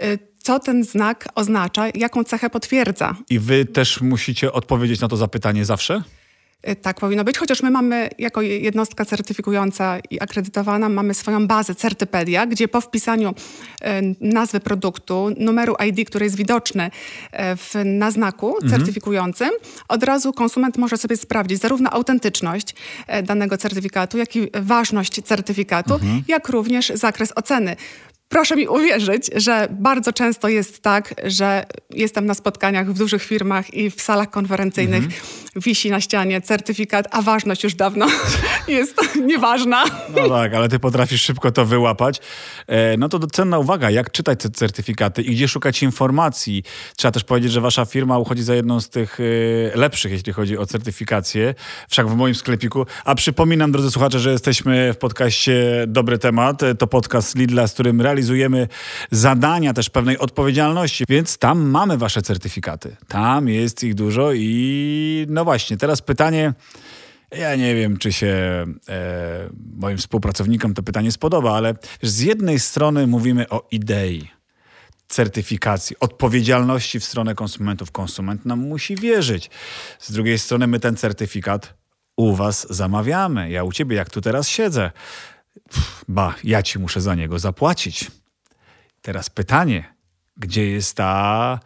y, 0.03 0.19
co 0.37 0.59
ten 0.59 0.83
znak 0.83 1.27
oznacza, 1.35 1.83
jaką 1.95 2.23
cechę 2.23 2.49
potwierdza. 2.49 3.15
I 3.29 3.39
wy 3.39 3.65
też 3.65 4.01
musicie 4.01 4.51
odpowiedzieć 4.53 4.99
na 4.99 5.07
to 5.07 5.17
zapytanie 5.17 5.65
zawsze? 5.65 6.03
Y, 6.69 6.75
tak 6.75 6.99
powinno 6.99 7.23
być, 7.23 7.37
chociaż 7.37 7.63
my 7.63 7.71
mamy 7.71 8.09
jako 8.17 8.41
jednostka 8.41 9.05
certyfikująca 9.05 9.99
i 10.09 10.19
akredytowana, 10.19 10.89
mamy 10.89 11.13
swoją 11.13 11.47
bazę 11.47 11.75
Certypedia, 11.75 12.45
gdzie 12.45 12.67
po 12.67 12.81
wpisaniu 12.81 13.29
y, 13.29 13.85
nazwy 14.21 14.59
produktu, 14.59 15.29
numeru 15.37 15.75
ID, 15.87 16.07
który 16.07 16.25
jest 16.25 16.35
widoczny 16.35 16.85
y, 16.85 16.89
w, 17.55 17.73
na 17.85 18.11
znaku 18.11 18.55
mhm. 18.55 18.71
certyfikującym, 18.71 19.49
od 19.87 20.03
razu 20.03 20.33
konsument 20.33 20.77
może 20.77 20.97
sobie 20.97 21.17
sprawdzić 21.17 21.61
zarówno 21.61 21.89
autentyczność 21.89 22.75
danego 23.23 23.57
certyfikatu, 23.57 24.17
jak 24.17 24.35
i 24.35 24.47
ważność 24.53 25.21
certyfikatu, 25.21 25.93
mhm. 25.93 26.23
jak 26.27 26.49
również 26.49 26.91
zakres 26.95 27.33
oceny 27.35 27.75
Proszę 28.29 28.55
mi 28.55 28.67
uwierzyć, 28.67 29.29
że 29.35 29.67
bardzo 29.71 30.13
często 30.13 30.47
jest 30.47 30.81
tak, 30.81 31.13
że 31.23 31.65
jestem 31.89 32.25
na 32.25 32.33
spotkaniach 32.33 32.93
w 32.93 32.97
dużych 32.97 33.23
firmach 33.23 33.73
i 33.73 33.91
w 33.91 34.01
salach 34.01 34.29
konferencyjnych 34.29 35.03
Mhm. 35.03 35.21
wisi 35.55 35.89
na 35.91 36.01
ścianie 36.01 36.41
certyfikat, 36.41 37.07
a 37.11 37.21
ważność 37.21 37.63
już 37.63 37.75
dawno 37.75 38.07
jest 38.67 38.95
nieważna. 39.25 39.83
No 40.15 40.29
tak, 40.29 40.53
ale 40.53 40.69
ty 40.69 40.79
potrafisz 40.79 41.21
szybko 41.21 41.51
to 41.51 41.65
wyłapać. 41.65 42.19
E, 42.67 42.97
No 42.97 43.09
to 43.09 43.27
cenna 43.27 43.59
uwaga, 43.59 43.89
jak 43.91 44.11
czytać 44.11 44.39
te 44.39 44.49
certyfikaty 44.49 45.21
i 45.21 45.31
gdzie 45.35 45.47
szukać 45.47 45.83
informacji. 45.83 46.63
Trzeba 46.97 47.11
też 47.11 47.23
powiedzieć, 47.23 47.51
że 47.51 47.61
wasza 47.61 47.85
firma 47.85 48.17
uchodzi 48.17 48.43
za 48.43 48.55
jedną 48.55 48.81
z 48.81 48.89
tych 48.89 49.17
e, 49.19 49.77
lepszych, 49.77 50.11
jeśli 50.11 50.33
chodzi 50.33 50.57
o 50.57 50.65
certyfikację, 50.65 51.53
wszak 51.89 52.07
w 52.07 52.15
moim 52.15 52.35
sklepiku. 52.35 52.85
A 53.05 53.15
przypominam, 53.15 53.71
drodzy 53.71 53.91
słuchacze, 53.91 54.19
że 54.19 54.31
jesteśmy 54.31 54.93
w 54.93 54.97
podcaście 54.97 55.83
Dobry 55.87 56.17
Temat. 56.17 56.63
E, 56.63 56.75
To 56.75 56.87
podcast 56.87 57.35
Lidla, 57.35 57.67
z 57.67 57.73
którym 57.73 58.01
realizujemy 58.01 58.16
zadania 59.11 59.73
też 59.73 59.89
pewnej 59.89 60.17
odpowiedzialności, 60.17 61.05
więc 61.09 61.37
tam 61.37 61.59
mamy 61.59 61.97
wasze 61.97 62.21
certyfikaty. 62.21 62.95
Tam 63.07 63.47
jest 63.47 63.83
ich 63.83 63.95
dużo 63.95 64.33
i 64.33 65.25
no 65.29 65.45
właśnie, 65.45 65.77
teraz 65.77 66.01
pytanie... 66.01 66.53
Ja 67.37 67.55
nie 67.55 67.75
wiem, 67.75 67.97
czy 67.97 68.13
się 68.13 68.27
e, 68.89 69.49
moim 69.75 69.97
współpracownikom 69.97 70.73
to 70.73 70.83
pytanie 70.83 71.11
spodoba, 71.11 71.57
ale 71.57 71.75
z 72.01 72.19
jednej 72.19 72.59
strony 72.59 73.07
mówimy 73.07 73.49
o 73.49 73.67
idei 73.71 74.29
certyfikacji, 75.07 75.95
odpowiedzialności 75.99 76.99
w 76.99 77.05
stronę 77.05 77.35
konsumentów. 77.35 77.91
Konsument 77.91 78.45
nam 78.45 78.59
musi 78.59 78.95
wierzyć. 78.95 79.49
Z 79.99 80.11
drugiej 80.11 80.39
strony 80.39 80.67
my 80.67 80.79
ten 80.79 80.97
certyfikat 80.97 81.73
u 82.17 82.35
was 82.35 82.67
zamawiamy. 82.69 83.51
Ja 83.51 83.63
u 83.63 83.71
ciebie, 83.71 83.95
jak 83.95 84.09
tu 84.09 84.21
teraz 84.21 84.47
siedzę. 84.47 84.91
Ba, 86.07 86.35
ja 86.43 86.63
ci 86.63 86.79
muszę 86.79 87.01
za 87.01 87.15
niego 87.15 87.39
zapłacić. 87.39 88.11
Teraz 89.01 89.29
pytanie, 89.29 89.93
gdzie 90.37 90.67
jest 90.67 90.97
ta 90.97 91.59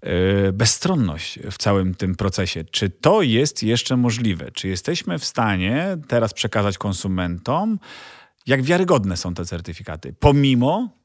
e, 0.00 0.52
bezstronność 0.52 1.38
w 1.50 1.58
całym 1.58 1.94
tym 1.94 2.14
procesie? 2.14 2.64
Czy 2.64 2.90
to 2.90 3.22
jest 3.22 3.62
jeszcze 3.62 3.96
możliwe? 3.96 4.50
Czy 4.50 4.68
jesteśmy 4.68 5.18
w 5.18 5.24
stanie 5.24 5.96
teraz 6.08 6.34
przekazać 6.34 6.78
konsumentom, 6.78 7.78
jak 8.46 8.62
wiarygodne 8.62 9.16
są 9.16 9.34
te 9.34 9.44
certyfikaty, 9.44 10.12
pomimo 10.12 10.99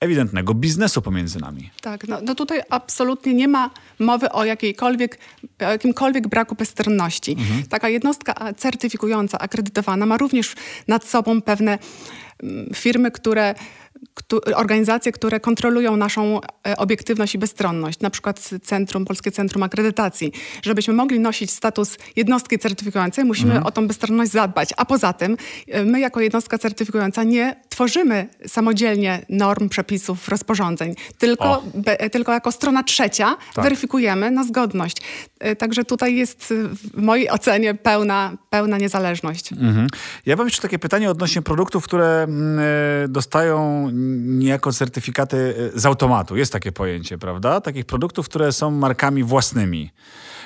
ewidentnego 0.00 0.54
biznesu 0.54 1.02
pomiędzy 1.02 1.40
nami? 1.40 1.70
Tak, 1.82 2.08
no, 2.08 2.18
no 2.22 2.34
tutaj 2.34 2.60
absolutnie 2.70 3.34
nie 3.34 3.48
ma 3.48 3.70
mowy 3.98 4.30
o, 4.32 4.44
jakiejkolwiek, 4.44 5.18
o 5.60 5.70
jakimkolwiek 5.70 6.28
braku 6.28 6.54
bezstronności. 6.54 7.36
Taka 7.68 7.88
jednostka 7.88 8.54
certyfikująca, 8.56 9.38
akredytowana 9.38 10.06
ma 10.06 10.16
również 10.16 10.54
nad 10.88 11.04
sobą 11.04 11.42
pewne 11.42 11.78
mm, 12.42 12.70
firmy, 12.74 13.10
które 13.10 13.54
któ- 13.54 13.87
organizacje, 14.54 15.12
które 15.12 15.40
kontrolują 15.40 15.96
naszą 15.96 16.40
e, 16.66 16.76
obiektywność 16.76 17.34
i 17.34 17.38
bezstronność, 17.38 18.00
na 18.00 18.10
przykład 18.10 18.50
Centrum, 18.62 19.04
Polskie 19.04 19.30
Centrum 19.30 19.62
Akredytacji. 19.62 20.32
Żebyśmy 20.62 20.94
mogli 20.94 21.20
nosić 21.20 21.50
status 21.50 21.96
jednostki 22.16 22.58
certyfikującej, 22.58 23.24
musimy 23.24 23.64
o 23.64 23.70
tą 23.70 23.86
bezstronność 23.86 24.30
zadbać. 24.30 24.68
A 24.76 24.84
poza 24.84 25.12
tym 25.12 25.36
e, 25.68 25.84
my 25.84 26.00
jako 26.00 26.20
jednostka 26.20 26.58
certyfikująca 26.58 27.24
nie 27.24 27.56
tworzymy 27.68 28.28
samodzielnie 28.46 29.26
norm, 29.28 29.68
przepisów, 29.68 30.28
rozporządzeń, 30.28 30.94
tylko, 31.18 31.62
be, 31.74 31.96
tylko 31.96 32.32
jako 32.32 32.52
strona 32.52 32.82
trzecia 32.82 33.36
Tak. 33.54 33.64
weryfikujemy 33.64 34.30
na 34.30 34.44
zgodność. 34.44 34.96
E, 35.40 35.56
Także 35.56 35.84
tutaj 35.84 36.16
jest 36.16 36.54
w 36.54 37.02
mojej 37.02 37.30
ocenie 37.30 37.74
pełna, 37.74 38.36
pełna 38.50 38.78
niezależność. 38.78 39.52
Mhm. 39.52 39.86
Ja 40.26 40.36
mam 40.36 40.46
jeszcze 40.46 40.62
takie 40.62 40.78
pytanie 40.78 41.10
odnośnie 41.10 41.42
produktów, 41.42 41.84
które 41.84 42.22
mm, 42.22 42.58
dostają 43.12 43.88
niejako 44.38 44.72
certyfikaty 44.72 45.54
e, 45.74 45.80
z 45.80 45.86
automatu. 45.86 46.36
Jest 46.36 46.52
takie 46.52 46.72
pojęcie, 46.72 47.18
prawda? 47.18 47.60
Takich 47.60 47.84
produktów, 47.84 48.28
które 48.28 48.52
są 48.52 48.70
markami 48.70 49.24
własnymi. 49.24 49.90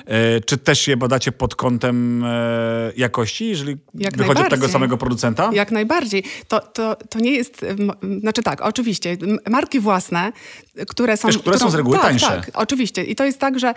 E, 0.07 0.40
Czy 0.40 0.59
też 0.59 0.88
je 0.88 0.97
badacie 0.97 1.33
pod 1.33 1.54
kątem 1.54 2.25
e, 2.25 2.92
jakości, 2.97 3.49
jeżeli 3.49 3.76
Jak 3.95 4.16
wychodzi 4.16 4.42
od 4.42 4.49
tego 4.49 4.69
samego 4.69 4.97
producenta? 4.99 5.50
Jak 5.52 5.71
najbardziej. 5.71 6.25
To, 6.49 6.61
to, 6.61 6.97
to 6.97 7.19
nie 7.19 7.31
jest, 7.31 7.64
znaczy 8.21 8.42
tak, 8.42 8.61
oczywiście, 8.61 9.16
marki 9.50 9.81
własne, 9.81 10.33
które 10.88 11.16
są... 11.16 11.28
Wiesz, 11.28 11.38
które 11.38 11.59
są 11.59 11.71
z 11.71 11.75
reguły 11.75 11.97
tak, 11.97 12.07
tańsze. 12.07 12.26
Tak, 12.26 12.50
oczywiście. 12.54 13.04
I 13.04 13.16
to 13.16 13.25
jest 13.25 13.38
tak, 13.38 13.59
że 13.59 13.75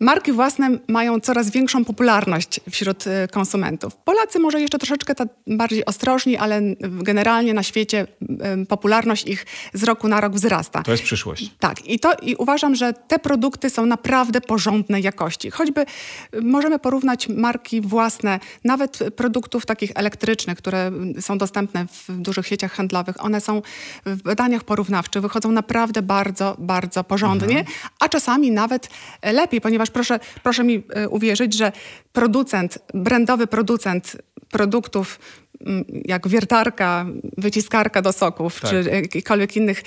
marki 0.00 0.32
własne 0.32 0.70
mają 0.88 1.20
coraz 1.20 1.50
większą 1.50 1.84
popularność 1.84 2.60
wśród 2.70 3.06
e, 3.06 3.28
konsumentów. 3.28 3.96
Polacy 3.96 4.38
może 4.38 4.60
jeszcze 4.60 4.78
troszeczkę 4.78 5.14
bardziej 5.46 5.84
ostrożni, 5.84 6.36
ale 6.36 6.60
generalnie 6.80 7.54
na 7.54 7.62
świecie 7.62 8.06
m, 8.40 8.66
popularność 8.66 9.26
ich 9.26 9.46
z 9.74 9.84
roku 9.84 10.08
na 10.08 10.20
rok 10.20 10.32
wzrasta. 10.32 10.82
To 10.82 10.90
jest 10.90 11.02
przyszłość. 11.02 11.50
Tak, 11.58 11.86
i, 11.86 11.98
to, 11.98 12.12
i 12.22 12.34
uważam, 12.36 12.74
że 12.74 12.92
te 12.92 13.18
produkty 13.18 13.70
są 13.70 13.86
naprawdę 13.86 14.40
porządnej 14.40 15.02
jakości. 15.02 15.50
Choćby 15.50 15.80
y, 15.80 15.86
możemy 16.42 16.78
porównać 16.78 17.28
marki 17.28 17.80
własne, 17.80 18.40
nawet 18.64 18.98
produktów 19.16 19.66
takich 19.66 19.90
elektrycznych, 19.94 20.58
które 20.58 20.90
y, 21.18 21.22
są 21.22 21.38
dostępne 21.38 21.86
w 21.86 22.20
dużych 22.20 22.46
sieciach 22.46 22.72
handlowych. 22.72 23.24
One 23.24 23.40
są 23.40 23.62
w 24.06 24.22
badaniach 24.22 24.64
porównawczych, 24.64 25.22
wychodzą 25.22 25.52
naprawdę 25.52 26.02
bardzo, 26.02 26.56
bardzo 26.58 27.04
porządnie, 27.04 27.64
a 28.00 28.08
czasami 28.08 28.50
nawet 28.50 28.88
lepiej, 29.22 29.60
ponieważ 29.60 29.89
proszę, 29.90 30.20
proszę 30.42 30.64
mi 30.64 30.74
y, 30.96 31.08
uwierzyć, 31.08 31.54
że 31.54 31.72
producent, 32.12 32.78
brandowy 32.94 33.46
producent 33.46 34.16
produktów 34.50 35.18
jak 36.04 36.28
wiertarka, 36.28 37.06
wyciskarka 37.38 38.02
do 38.02 38.12
soków, 38.12 38.60
Tak. 38.60 38.70
czy 38.70 38.90
jakichkolwiek 38.90 39.56
innych 39.56 39.82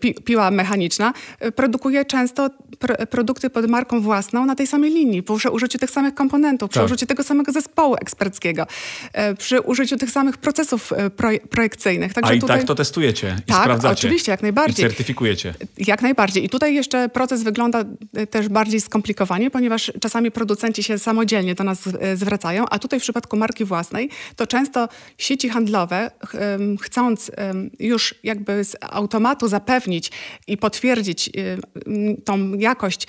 pi 0.00 0.14
piła 0.14 0.50
mechaniczna, 0.50 1.12
y, 1.46 1.52
produkuje 1.52 2.04
często 2.04 2.50
pr 2.78 3.08
produkty 3.08 3.50
pod 3.50 3.66
marką 3.68 4.00
własną 4.00 4.46
na 4.46 4.54
tej 4.54 4.66
samej 4.66 4.90
linii, 4.90 5.22
przy 5.22 5.50
użyciu 5.50 5.78
tych 5.78 5.90
samych 5.90 6.14
komponentów, 6.14 6.70
przy 6.70 6.78
Tak. 6.80 6.86
użyciu 6.86 7.06
tego 7.06 7.22
samego 7.22 7.52
zespołu 7.52 7.94
eksperckiego, 7.94 8.62
y, 9.32 9.36
przy 9.36 9.60
użyciu 9.60 9.96
tych 9.96 10.10
samych 10.10 10.36
procesów 10.36 10.92
y, 10.92 11.10
proj 11.10 11.40
projekcyjnych. 11.40 12.12
A 12.22 12.32
i 12.32 12.40
tak 12.40 12.64
to 12.64 12.74
testujecie 12.74 13.36
i 13.38 13.42
Tak, 13.52 13.62
sprawdzacie. 13.62 13.92
oczywiście, 13.92 14.32
jak 14.32 14.42
najbardziej. 14.42 14.86
I 14.86 14.88
certyfikujecie. 14.88 15.54
Jak 15.78 16.02
najbardziej. 16.02 16.44
I 16.44 16.48
tutaj 16.48 16.74
jeszcze 16.74 17.08
proces 17.08 17.42
wygląda 17.42 17.84
też 18.30 18.48
bardziej 18.48 18.80
skomplikowanie, 18.80 19.50
ponieważ 19.50 19.92
czasami 20.00 20.30
producenci 20.30 20.82
się 20.82 20.98
samodzielnie 20.98 21.54
do 21.54 21.64
nas 21.64 21.78
zwracają, 22.14 22.64
a 22.70 22.78
tutaj 22.78 23.00
w 23.00 23.02
przypadku 23.02 23.36
marki 23.36 23.64
własnej 23.64 24.10
to 24.36 24.46
często 24.46 24.88
sieci 25.18 25.48
handlowe, 25.48 26.10
chcąc 26.80 27.30
już 27.78 28.14
jakby 28.22 28.64
z 28.64 28.76
automatu 28.80 29.48
zapewnić 29.48 30.10
i 30.46 30.56
potwierdzić 30.56 31.28
y, 31.28 31.58
tą 32.24 32.54
jakość 32.54 33.06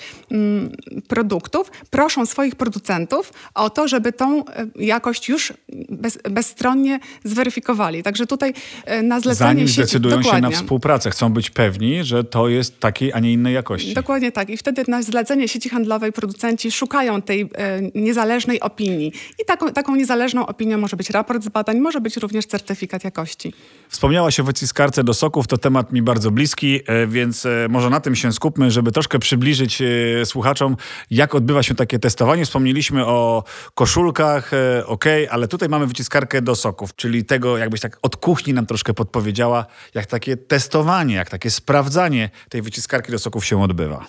produktów, 1.08 1.70
proszą 1.90 2.26
swoich 2.26 2.56
producentów 2.56 3.32
o 3.54 3.70
to, 3.70 3.88
żeby 3.88 4.12
tą 4.12 4.40
y, 4.40 4.44
jakość 4.76 5.28
już 5.28 5.52
bez, 5.90 6.18
bezstronnie 6.30 7.00
zweryfikowali. 7.24 8.02
Także 8.02 8.26
tutaj 8.26 8.54
y, 8.98 9.02
na 9.02 9.20
zlecenie 9.20 9.48
Zanim 9.48 9.68
sieci... 9.68 9.82
zdecydują 9.82 10.22
się 10.22 10.28
na 10.28 10.34
Dokładnie. 10.34 10.56
współpracę, 10.56 11.10
chcą 11.10 11.32
być 11.32 11.50
pewni, 11.50 12.04
że 12.04 12.24
to 12.24 12.48
jest 12.48 12.80
takiej, 12.80 13.12
a 13.12 13.20
nie 13.20 13.32
innej 13.32 13.54
jakości. 13.54 13.94
Dokładnie 13.94 14.32
tak. 14.32 14.50
I 14.50 14.56
wtedy 14.56 14.84
na 14.88 15.02
zlecenie 15.02 15.48
sieci 15.48 15.68
handlowej 15.68 16.12
producenci 16.12 16.70
szukają 16.70 17.22
tej 17.22 17.40
e, 17.40 17.80
niezależnej 17.94 18.60
opinii. 18.60 19.12
I 19.42 19.44
taką, 19.44 19.72
taką 19.72 19.96
niezależną 19.96 20.46
opinią 20.46 20.78
może 20.78 20.96
być 20.96 21.10
raport 21.10 21.42
z 21.42 21.48
badań, 21.48 21.78
może 21.78 21.93
być 22.00 22.16
również 22.16 22.46
certyfikat 22.46 23.04
jakości. 23.04 23.54
Wspomniałaś 23.88 24.40
o 24.40 24.44
wyciskarce 24.44 25.04
do 25.04 25.14
soków, 25.14 25.46
to 25.46 25.58
temat 25.58 25.92
mi 25.92 26.02
bardzo 26.02 26.30
bliski, 26.30 26.80
e, 26.86 27.06
więc 27.06 27.46
e, 27.46 27.66
może 27.70 27.90
na 27.90 28.00
tym 28.00 28.16
się 28.16 28.32
skupmy, 28.32 28.70
żeby 28.70 28.92
troszkę 28.92 29.18
przybliżyć 29.18 29.82
e, 29.82 29.86
słuchaczom, 30.26 30.76
jak 31.10 31.34
odbywa 31.34 31.62
się 31.62 31.74
takie 31.74 31.98
testowanie. 31.98 32.44
Wspomnieliśmy 32.44 33.06
o 33.06 33.44
koszulkach, 33.74 34.50
ok, 34.86 35.04
ale 35.30 35.48
tutaj 35.48 35.68
mamy 35.68 35.86
wyciskarkę 35.86 36.42
do 36.42 36.54
soków, 36.54 36.96
czyli 36.96 37.24
tego, 37.24 37.58
jakbyś 37.58 37.80
tak 37.80 37.98
od 38.02 38.16
kuchni 38.16 38.52
nam 38.54 38.66
troszkę 38.66 38.94
podpowiedziała, 38.94 39.66
jak 39.94 40.06
takie 40.06 40.36
testowanie, 40.36 41.14
jak 41.14 41.30
takie 41.30 41.50
sprawdzanie 41.50 42.30
tej 42.48 42.62
wyciskarki 42.62 43.12
do 43.12 43.18
soków 43.18 43.46
się 43.46 43.62
odbywa. 43.62 44.06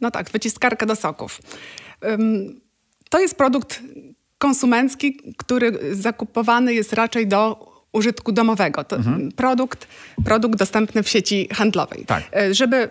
No 0.00 0.10
tak, 0.10 0.30
wyciskarka 0.30 0.86
do 0.86 0.96
soków. 0.96 1.40
To 3.10 3.20
jest 3.20 3.36
produkt 3.36 3.82
konsumencki, 4.40 5.16
który 5.36 5.94
zakupowany 5.94 6.74
jest 6.74 6.92
raczej 6.92 7.26
do 7.26 7.69
użytku 7.92 8.32
domowego. 8.32 8.84
To 8.84 8.96
produkt, 9.36 9.86
produkt 10.24 10.58
dostępny 10.58 11.02
w 11.02 11.08
sieci 11.08 11.48
handlowej. 11.52 12.04
Tak. 12.06 12.22
E, 12.36 12.54
Żeby 12.54 12.90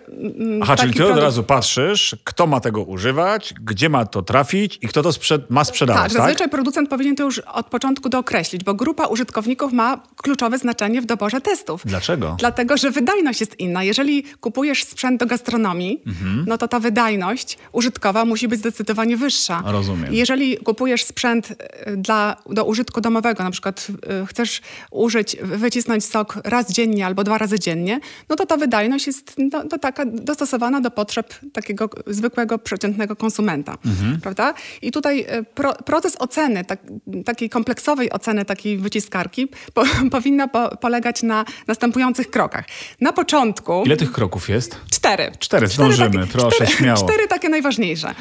Aha, 0.62 0.76
czyli 0.76 0.92
ty 0.94 1.02
od 1.02 1.08
produkt- 1.08 1.22
razu 1.22 1.42
patrzysz, 1.42 2.16
kto 2.24 2.46
ma 2.46 2.60
tego 2.60 2.82
używać, 2.82 3.54
gdzie 3.64 3.88
ma 3.88 4.06
to 4.06 4.22
trafić 4.22 4.78
i 4.82 4.88
kto 4.88 5.02
to 5.02 5.08
sprzed- 5.12 5.42
ma 5.48 5.64
sprzedawać, 5.64 6.02
Tak, 6.02 6.12
tak? 6.12 6.22
zazwyczaj 6.22 6.48
producent 6.48 6.90
powinien 6.90 7.16
to 7.16 7.22
już 7.22 7.38
od 7.38 7.66
początku 7.66 8.08
dookreślić, 8.08 8.64
bo 8.64 8.74
grupa 8.74 9.06
użytkowników 9.06 9.72
ma 9.72 10.00
kluczowe 10.16 10.58
znaczenie 10.58 11.02
w 11.02 11.06
doborze 11.06 11.40
testów. 11.40 11.82
Dlaczego? 11.84 12.36
Dlatego, 12.38 12.76
że 12.76 12.90
wydajność 12.90 13.40
jest 13.40 13.60
inna. 13.60 13.82
Jeżeli 13.84 14.24
kupujesz 14.40 14.84
sprzęt 14.84 15.20
do 15.20 15.26
gastronomii, 15.26 16.02
Mhm. 16.06 16.44
no 16.48 16.58
to 16.58 16.68
ta 16.68 16.80
wydajność 16.80 17.58
użytkowa 17.72 18.24
musi 18.24 18.48
być 18.48 18.58
zdecydowanie 18.60 19.16
wyższa. 19.16 19.62
Rozumiem. 19.66 20.14
Jeżeli 20.14 20.56
kupujesz 20.56 21.04
sprzęt 21.04 21.48
e, 21.58 21.96
dla, 21.96 22.36
do 22.50 22.64
użytku 22.64 23.00
domowego, 23.00 23.44
na 23.44 23.50
przykład 23.50 23.86
e, 24.22 24.26
chcesz 24.26 24.60
użyć, 24.90 25.36
wycisnąć 25.42 26.04
sok 26.04 26.38
raz 26.44 26.72
dziennie 26.72 27.06
albo 27.06 27.24
dwa 27.24 27.38
razy 27.38 27.58
dziennie, 27.58 28.00
no 28.28 28.36
to 28.36 28.46
ta 28.46 28.56
wydajność 28.56 29.06
jest 29.06 29.34
no, 29.38 29.64
to 29.68 29.78
taka 29.78 30.04
dostosowana 30.04 30.80
do 30.80 30.90
potrzeb 30.90 31.34
takiego 31.52 31.90
zwykłego, 32.06 32.58
przeciętnego 32.58 33.16
konsumenta. 33.16 33.78
Mhm. 33.86 34.20
Prawda? 34.20 34.54
I 34.82 34.90
tutaj 34.90 35.26
e, 35.28 35.42
pro, 35.42 35.74
proces 35.74 36.16
oceny, 36.18 36.64
tak, 36.64 36.78
takiej 37.24 37.50
kompleksowej 37.50 38.12
oceny 38.12 38.44
takiej 38.44 38.78
wyciskarki 38.78 39.48
po, 39.74 39.82
powinna 40.10 40.48
po, 40.48 40.76
polegać 40.76 41.22
na 41.22 41.44
następujących 41.66 42.30
krokach. 42.30 42.64
Na 43.00 43.12
początku... 43.12 43.82
Ile 43.86 43.96
tych 43.96 44.12
kroków 44.12 44.48
jest? 44.48 44.76
Cztery. 44.90 45.32
Cztery, 45.38 45.66
zdążymy, 45.66 46.10
cztery 46.10 46.26
takie, 46.26 46.32
proszę, 46.32 46.56
cztery, 46.56 46.70
śmiało. 46.70 47.04
Cztery 47.08 47.28
takie 47.28 47.48
najważniejsze. 47.48 48.14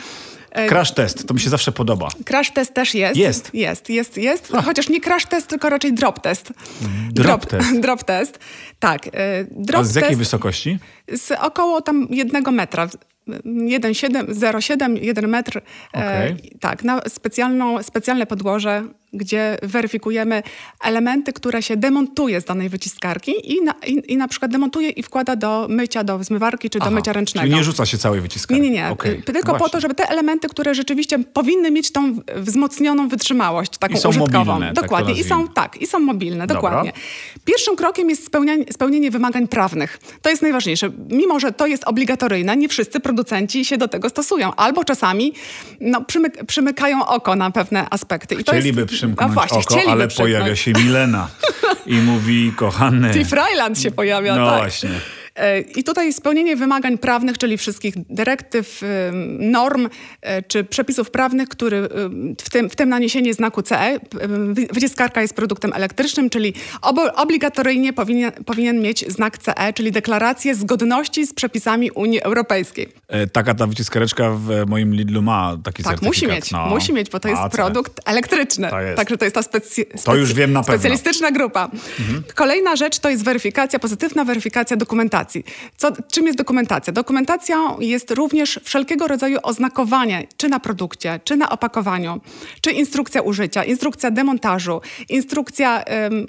E, 0.51 0.67
crash 0.67 0.91
test, 0.91 1.27
to 1.27 1.33
mi 1.33 1.39
się 1.39 1.49
zawsze 1.49 1.71
podoba. 1.71 2.09
Crash 2.25 2.51
test 2.51 2.73
też 2.73 2.95
jest. 2.95 3.17
Jest. 3.17 3.53
Jest, 3.53 3.89
jest, 3.89 4.17
jest. 4.17 4.51
Chociaż 4.65 4.89
nie 4.89 5.01
crash 5.01 5.25
test, 5.25 5.47
tylko 5.47 5.69
raczej 5.69 5.93
drop 5.93 6.19
test. 6.19 6.53
Drop, 7.11 7.27
drop 7.27 7.45
test. 7.45 7.79
Drop 7.81 8.03
test. 8.03 8.39
Tak. 8.79 9.07
E, 9.07 9.11
drop 9.51 9.81
A 9.81 9.83
z 9.83 9.95
jakiej 9.95 10.15
wysokości? 10.15 10.79
Z 11.07 11.31
około 11.31 11.81
tam 11.81 12.07
jednego 12.09 12.51
metra. 12.51 12.87
1,7, 13.45 15.03
1 15.03 15.29
metr. 15.29 15.57
E, 15.57 15.61
okay. 15.91 16.37
Tak, 16.59 16.83
na 16.83 17.01
specjalną, 17.07 17.83
specjalne 17.83 18.25
podłoże 18.25 18.83
gdzie 19.13 19.57
weryfikujemy 19.63 20.43
elementy, 20.83 21.33
które 21.33 21.61
się 21.61 21.77
demontuje 21.77 22.41
z 22.41 22.45
danej 22.45 22.69
wyciskarki 22.69 23.33
i 23.43 23.61
na, 23.61 23.73
i, 23.87 24.13
i 24.13 24.17
na 24.17 24.27
przykład 24.27 24.51
demontuje 24.51 24.89
i 24.89 25.03
wkłada 25.03 25.35
do 25.35 25.67
mycia, 25.69 26.03
do 26.03 26.23
zmywarki 26.23 26.69
czy 26.69 26.79
Aha, 26.81 26.89
do 26.89 26.95
mycia 26.95 27.13
ręcznego. 27.13 27.47
Czyli 27.47 27.55
nie 27.55 27.63
rzuca 27.63 27.85
się 27.85 27.97
całej 27.97 28.21
wyciskarki? 28.21 28.61
Nie, 28.61 28.69
nie, 28.69 28.75
nie. 28.75 28.89
Okay. 28.89 29.21
Tylko 29.25 29.47
Właśnie. 29.47 29.59
po 29.59 29.69
to, 29.69 29.79
żeby 29.79 29.95
te 29.95 30.09
elementy, 30.09 30.49
które 30.49 30.75
rzeczywiście 30.75 31.19
powinny 31.19 31.71
mieć 31.71 31.91
tą 31.91 32.19
wzmocnioną 32.35 33.07
wytrzymałość, 33.07 33.77
taką 33.77 33.93
I 33.93 33.97
są 33.97 34.09
użytkową. 34.09 34.45
Mobilne, 34.45 34.73
tak 34.73 34.83
dokładnie. 34.83 35.13
Tak 35.13 35.25
I 35.25 35.29
są, 35.29 35.47
tak, 35.47 35.81
i 35.81 35.87
są 35.87 35.99
mobilne, 35.99 36.47
Dobra. 36.47 36.55
dokładnie. 36.55 36.93
Pierwszym 37.45 37.75
krokiem 37.75 38.09
jest 38.09 38.25
spełnianie, 38.25 38.65
spełnienie 38.71 39.11
wymagań 39.11 39.47
prawnych. 39.47 39.99
To 40.21 40.29
jest 40.29 40.41
najważniejsze. 40.41 40.89
Mimo, 41.09 41.39
że 41.39 41.51
to 41.51 41.67
jest 41.67 41.83
obligatoryjne, 41.83 42.57
nie 42.57 42.69
wszyscy 42.69 42.99
producenci 42.99 43.18
się 43.63 43.77
do 43.77 43.87
tego 43.87 44.09
stosują. 44.09 44.55
Albo 44.55 44.83
czasami 44.83 45.33
no, 45.81 46.01
przymyk 46.05 46.45
przymykają 46.45 47.07
oko 47.07 47.35
na 47.35 47.51
pewne 47.51 47.87
aspekty. 47.89 48.35
I 48.35 48.37
Chcieliby 48.37 48.81
jest, 48.81 48.93
przymknąć 48.93 49.33
właśnie, 49.33 49.57
oko, 49.57 49.91
ale 49.91 50.07
pojawia 50.07 50.55
się 50.55 50.71
Milena 50.71 51.27
i 51.85 51.95
mówi, 51.95 52.51
kochany... 52.55 53.11
Ty 53.11 53.25
Freiland 53.25 53.79
się 53.81 53.91
pojawia, 53.91 54.35
no 54.35 54.45
tak. 54.45 54.59
właśnie. 54.59 54.89
E, 55.39 55.59
I 55.59 55.83
tutaj 55.83 56.13
spełnienie 56.13 56.55
wymagań 56.55 56.97
prawnych, 56.97 57.37
czyli 57.37 57.57
wszystkich 57.57 57.93
dyrektyw, 58.09 58.81
norm 59.39 59.89
e, 60.21 60.41
czy 60.43 60.63
przepisów 60.63 61.11
prawnych, 61.11 61.49
który 61.49 61.89
w 62.41 62.49
tym, 62.49 62.69
w 62.69 62.75
tym 62.75 62.89
naniesienie 62.89 63.33
znaku 63.33 63.61
CE, 63.61 63.99
wyciskarka 64.73 65.21
jest 65.21 65.33
produktem 65.33 65.73
elektrycznym, 65.73 66.29
czyli 66.29 66.53
obligatoryjnie 67.15 67.93
powinien, 67.93 68.31
powinien 68.31 68.81
mieć 68.81 69.11
znak 69.11 69.37
CE, 69.37 69.73
czyli 69.73 69.91
deklarację 69.91 70.55
zgodności 70.55 71.27
z 71.27 71.33
przepisami 71.33 71.91
Unii 71.91 72.21
Europejskiej. 72.21 72.89
E, 73.07 73.27
taka 73.27 73.53
ta 73.53 73.67
wyciskareczka 73.67 74.31
w 74.31 74.49
moim 74.67 74.93
Lidlu 74.93 75.21
ma 75.21 75.57
taki 75.63 75.83
tak, 75.83 75.91
certyfikat. 75.91 76.07
musi 76.07 76.27
mieć, 76.27 76.51
no. 76.51 76.65
musi 76.65 76.93
mieć, 76.93 77.09
bo 77.09 77.19
to 77.19 77.29
jest 77.29 77.41
produkt 77.51 78.01
elektryczny. 78.05 78.69
To 78.69 78.81
jest. 78.81 78.97
Także 78.97 79.17
to 79.17 79.25
jest 79.25 79.35
ta 79.35 79.43
specy, 79.43 79.85
to 80.03 80.15
już 80.15 80.33
wiem 80.33 80.53
na 80.53 80.63
pewno. 80.63 80.73
specjalistyczna 80.73 81.31
grupa. 81.31 81.69
Mhm. 81.99 82.23
Kolejna 82.35 82.75
rzecz 82.75 82.99
to 82.99 83.09
jest 83.09 83.23
weryfikacja, 83.23 83.79
pozytywna 83.79 84.25
weryfikacja 84.25 84.77
dokumentacji 84.77 85.28
dokumentacji. 85.29 85.43
Co, 85.77 85.91
czym 86.11 86.25
jest 86.25 86.37
dokumentacja? 86.37 86.93
Dokumentacją 86.93 87.79
jest 87.79 88.11
również 88.11 88.59
wszelkiego 88.63 89.07
rodzaju 89.07 89.37
oznakowanie, 89.43 90.27
czy 90.37 90.49
na 90.49 90.59
produkcie, 90.59 91.19
czy 91.23 91.37
na 91.37 91.49
opakowaniu, 91.49 92.21
czy 92.61 92.71
instrukcja 92.71 93.21
użycia, 93.21 93.63
instrukcja 93.63 94.11
demontażu, 94.11 94.81
instrukcja 95.09 95.83
ym, 95.83 96.25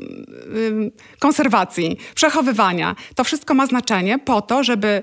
ym, 0.57 0.91
konserwacji, 1.19 1.99
przechowywania. 2.15 2.97
To 3.15 3.25
wszystko 3.25 3.55
ma 3.55 3.67
znaczenie 3.67 4.19
po 4.19 4.43
to, 4.43 4.65
żeby 4.65 5.03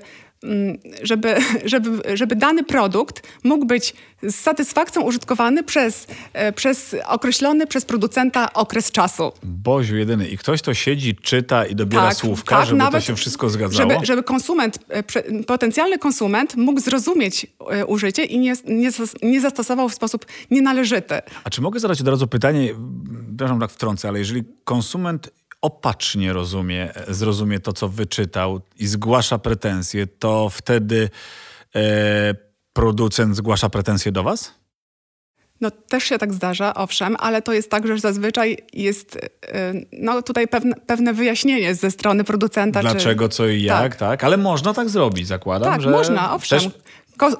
żeby, 1.02 1.34
żeby, 1.64 2.16
żeby 2.16 2.36
dany 2.36 2.64
produkt 2.64 3.22
mógł 3.44 3.66
być 3.66 3.94
z 4.22 4.34
satysfakcją 4.34 5.02
użytkowany 5.02 5.62
przez, 5.62 6.06
e, 6.32 6.52
przez 6.52 6.96
określony 7.06 7.66
przez 7.66 7.84
producenta 7.84 8.52
okres 8.52 8.92
czasu. 8.92 9.32
Boziu 9.42 9.96
jedyny. 9.96 10.28
I 10.28 10.38
ktoś 10.38 10.62
to 10.62 10.74
siedzi, 10.74 11.16
czyta 11.16 11.66
i 11.66 11.74
dobiera 11.74 12.08
tak, 12.08 12.16
słówka, 12.16 12.56
tak, 12.56 12.66
żeby 12.66 12.82
to 12.92 13.00
się 13.00 13.16
wszystko 13.16 13.50
zgadzało? 13.50 13.90
Żeby, 13.90 14.06
żeby 14.06 14.22
konsument, 14.22 14.78
e, 14.88 15.02
potencjalny 15.42 15.98
konsument 15.98 16.56
mógł 16.56 16.80
zrozumieć 16.80 17.46
e, 17.70 17.86
użycie 17.86 18.24
i 18.24 18.38
nie, 18.38 18.54
nie, 18.64 18.90
nie 19.22 19.40
zastosował 19.40 19.88
w 19.88 19.94
sposób 19.94 20.26
nienależyty. 20.50 21.14
A 21.44 21.50
czy 21.50 21.60
mogę 21.60 21.80
zadać 21.80 22.00
od 22.00 22.08
razu 22.08 22.26
pytanie, 22.26 22.74
przepraszam 23.28 23.60
tak 23.60 23.70
wtrącę, 23.70 24.08
ale 24.08 24.18
jeżeli 24.18 24.44
konsument 24.64 25.30
opacznie 25.62 26.32
rozumie, 26.32 26.92
zrozumie 27.08 27.60
to, 27.60 27.72
co 27.72 27.88
wyczytał 27.88 28.60
i 28.76 28.86
zgłasza 28.86 29.38
pretensje, 29.38 30.06
to 30.06 30.50
wtedy 30.50 31.10
e, 31.74 32.34
producent 32.72 33.36
zgłasza 33.36 33.68
pretensje 33.68 34.12
do 34.12 34.22
was? 34.22 34.54
No 35.60 35.70
też 35.70 36.04
się 36.04 36.18
tak 36.18 36.34
zdarza, 36.34 36.74
owszem, 36.74 37.16
ale 37.18 37.42
to 37.42 37.52
jest 37.52 37.70
tak, 37.70 37.86
że 37.86 37.98
zazwyczaj 37.98 38.56
jest 38.72 39.16
e, 39.16 39.72
no, 39.92 40.22
tutaj 40.22 40.48
pewne, 40.48 40.74
pewne 40.86 41.14
wyjaśnienie 41.14 41.74
ze 41.74 41.90
strony 41.90 42.24
producenta. 42.24 42.80
Dlaczego, 42.80 43.28
czy... 43.28 43.36
co 43.36 43.46
i 43.46 43.62
jak, 43.62 43.78
tak. 43.78 43.96
tak. 43.96 44.24
Ale 44.24 44.36
można 44.36 44.74
tak 44.74 44.88
zrobić, 44.88 45.26
zakładam, 45.26 45.72
tak, 45.72 45.80
że... 45.80 45.90
można, 45.90 46.34
owszem. 46.34 46.60
Też 46.60 46.70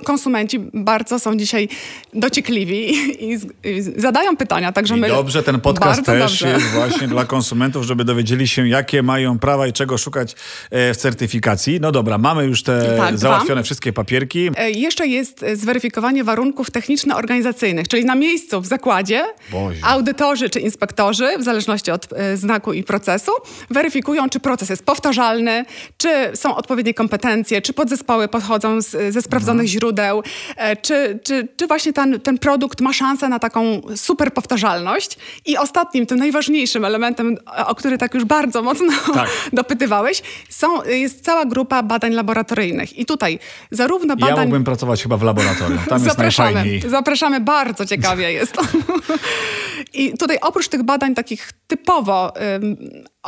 konsumenci 0.05 0.59
bardzo 0.75 1.19
są 1.19 1.37
dzisiaj 1.37 1.69
dociekliwi 2.15 2.95
i, 3.25 3.39
i, 3.65 3.83
zadają 3.83 4.37
pytania, 4.37 4.73
także 4.73 4.97
I 4.97 5.01
my... 5.01 5.09
dobrze, 5.09 5.43
ten 5.43 5.61
podcast 5.61 6.05
też 6.05 6.21
dobrze. 6.21 6.49
jest 6.49 6.67
właśnie 6.67 7.09
dla 7.09 7.25
konsumentów, 7.35 7.85
żeby 7.85 8.05
dowiedzieli 8.05 8.49
się, 8.49 8.69
jakie 8.69 9.03
mają 9.03 9.39
prawa 9.39 9.67
i 9.67 9.73
czego 9.73 9.99
szukać 9.99 10.35
e, 10.71 10.95
w 10.95 10.97
certyfikacji. 10.97 11.81
No 11.81 11.93
dobra, 11.93 12.19
mamy 12.19 12.45
już 12.45 12.63
te 12.63 12.97
tak, 12.97 13.19
załatwione 13.19 13.55
dwa. 13.55 13.63
wszystkie 13.63 13.93
papierki. 13.93 14.51
E, 14.57 14.71
jeszcze 14.71 15.07
jest 15.07 15.45
zweryfikowanie 15.55 16.25
warunków 16.25 16.71
techniczno-organizacyjnych, 16.71 17.89
czyli 17.89 18.05
na 18.05 18.15
miejscu 18.15 18.61
w 18.61 18.67
zakładzie 18.67 19.25
Boże. 19.53 19.81
audytorzy 19.83 20.51
czy 20.51 20.61
inspektorzy, 20.61 21.39
w 21.39 21.43
zależności 21.43 21.91
od 21.91 22.13
e, 22.13 22.37
znaku 22.37 22.73
i 22.73 22.83
procesu, 22.83 23.33
weryfikują, 23.71 24.29
czy 24.29 24.41
proces 24.41 24.71
jest 24.71 24.85
powtarzalny, 24.85 25.65
czy 25.97 26.09
są 26.35 26.57
odpowiednie 26.57 26.95
kompetencje, 26.95 27.63
czy 27.63 27.73
podzespoły 27.73 28.29
pochodzą 28.29 28.83
z, 28.83 29.15
ze 29.15 29.23
sprawdzonych 29.23 29.68
źródeł, 29.69 30.23
e, 30.57 30.77
czy, 30.77 31.19
czy, 31.25 31.49
czy 31.57 31.67
właśnie 31.67 31.93
ten, 31.93 32.21
ten 32.21 32.39
produkt 32.39 32.81
ma 32.81 32.93
szansę 32.93 33.29
na 33.29 33.39
taką 33.39 33.81
super 33.97 34.33
powtarzalność. 34.33 35.19
I 35.47 35.57
ostatnim, 35.57 36.07
tym 36.07 36.19
najważniejszym 36.19 36.85
elementem, 36.85 37.37
o 37.67 37.75
który 37.75 37.99
tak 37.99 38.15
już 38.15 38.25
bardzo 38.25 38.63
mocno 38.63 38.93
tak. 39.15 39.29
dopytywałeś, 39.53 40.23
są, 40.49 40.85
jest 40.85 41.25
cała 41.25 41.45
grupa 41.45 41.83
badań 41.83 42.13
laboratoryjnych. 42.13 42.99
I 42.99 43.07
tutaj 43.07 43.39
zarówno 43.71 44.17
badań... 44.17 44.37
Ja 44.37 44.43
mógłbym 44.43 44.65
pracować 44.65 45.03
chyba 45.03 45.17
w 45.17 45.23
laboratorium, 45.23 45.79
tam 45.89 45.99
jest 45.99 46.05
zapraszamy, 46.05 46.55
najfajniej. 46.55 46.81
Zapraszamy, 46.81 47.41
bardzo 47.41 47.87
ciekawie 47.87 48.33
jest. 48.33 48.57
I 49.95 50.19
tutaj 50.19 50.39
oprócz 50.41 50.69
tych 50.69 50.83
badań 50.83 51.15
takich 51.15 51.53
typowo 51.67 52.33
um, 52.53 52.77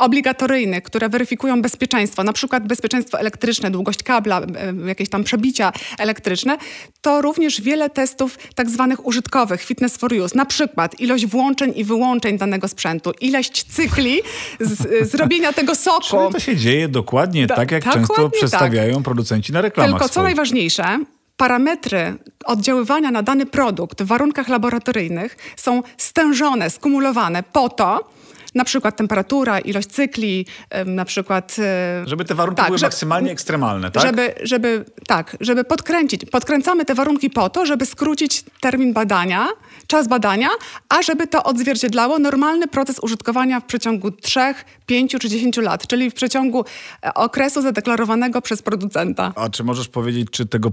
obligatoryjnych, 0.01 0.83
które 0.83 1.09
weryfikują 1.09 1.61
bezpieczeństwo, 1.61 2.23
na 2.23 2.33
przykład 2.33 2.67
bezpieczeństwo 2.67 3.19
elektryczne, 3.19 3.71
długość 3.71 4.03
kabla, 4.03 4.41
jakieś 4.85 5.09
tam 5.09 5.23
przebicia 5.23 5.71
elektryczne, 5.99 6.57
to 7.01 7.21
również 7.21 7.61
wiele 7.61 7.89
testów 7.89 8.37
tak 8.55 8.69
zwanych 8.69 9.05
użytkowych, 9.05 9.61
fitness 9.61 9.97
for 9.97 10.13
use, 10.13 10.37
na 10.37 10.45
przykład 10.45 10.99
ilość 10.99 11.25
włączeń 11.25 11.73
i 11.75 11.83
wyłączeń 11.83 12.37
danego 12.37 12.67
sprzętu, 12.67 13.11
ilość 13.21 13.63
cykli 13.63 14.19
z, 14.59 15.09
zrobienia 15.11 15.53
tego 15.53 15.75
soku. 15.75 16.01
Czyli 16.01 16.33
to 16.33 16.39
się 16.39 16.55
dzieje 16.55 16.87
dokładnie 16.87 17.47
Do, 17.47 17.55
tak, 17.55 17.71
jak 17.71 17.83
często 17.83 18.13
tak. 18.13 18.31
przedstawiają 18.31 18.95
tak. 18.95 19.03
producenci 19.03 19.53
na 19.53 19.61
reklamach 19.61 19.91
Tylko 19.91 20.05
co 20.05 20.11
swoich. 20.11 20.25
najważniejsze, 20.25 20.99
parametry 21.37 22.13
oddziaływania 22.45 23.11
na 23.11 23.23
dany 23.23 23.45
produkt 23.45 24.03
w 24.03 24.05
warunkach 24.05 24.47
laboratoryjnych 24.47 25.37
są 25.55 25.83
stężone, 25.97 26.69
skumulowane 26.69 27.43
po 27.43 27.69
to, 27.69 28.09
na 28.55 28.63
przykład 28.63 28.97
temperatura, 28.97 29.59
ilość 29.59 29.87
cykli, 29.87 30.45
na 30.85 31.05
przykład... 31.05 31.55
E, 31.59 32.03
żeby 32.07 32.25
te 32.25 32.35
warunki 32.35 32.57
tak, 32.57 32.67
były 32.67 32.79
maksymalnie 32.79 33.31
ekstremalne, 33.31 33.91
tak? 33.91 34.03
Żeby, 34.03 34.33
żeby, 34.43 34.85
tak, 35.07 35.37
żeby 35.39 35.63
podkręcić. 35.63 36.25
Podkręcamy 36.25 36.85
te 36.85 36.95
warunki 36.95 37.29
po 37.29 37.49
to, 37.49 37.65
żeby 37.65 37.85
skrócić 37.85 38.43
termin 38.61 38.93
badania, 38.93 39.47
czas 39.87 40.07
badania, 40.07 40.49
a 40.89 41.01
żeby 41.01 41.27
to 41.27 41.43
odzwierciedlało 41.43 42.19
normalny 42.19 42.67
proces 42.67 42.99
użytkowania 42.99 43.59
w 43.59 43.65
przeciągu 43.65 44.11
3, 44.11 44.39
5 44.85 45.15
czy 45.19 45.29
10 45.29 45.57
lat, 45.57 45.87
czyli 45.87 46.09
w 46.09 46.13
przeciągu 46.13 46.65
e, 47.03 47.13
okresu 47.13 47.61
zadeklarowanego 47.61 48.41
przez 48.41 48.61
producenta. 48.61 49.33
A 49.35 49.49
czy 49.49 49.63
możesz 49.63 49.87
powiedzieć, 49.87 50.27
czy 50.31 50.45
tego 50.45 50.71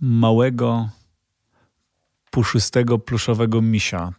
małego, 0.00 0.88
puszystego, 2.30 2.98
pluszowego 2.98 3.62
misia 3.62 4.12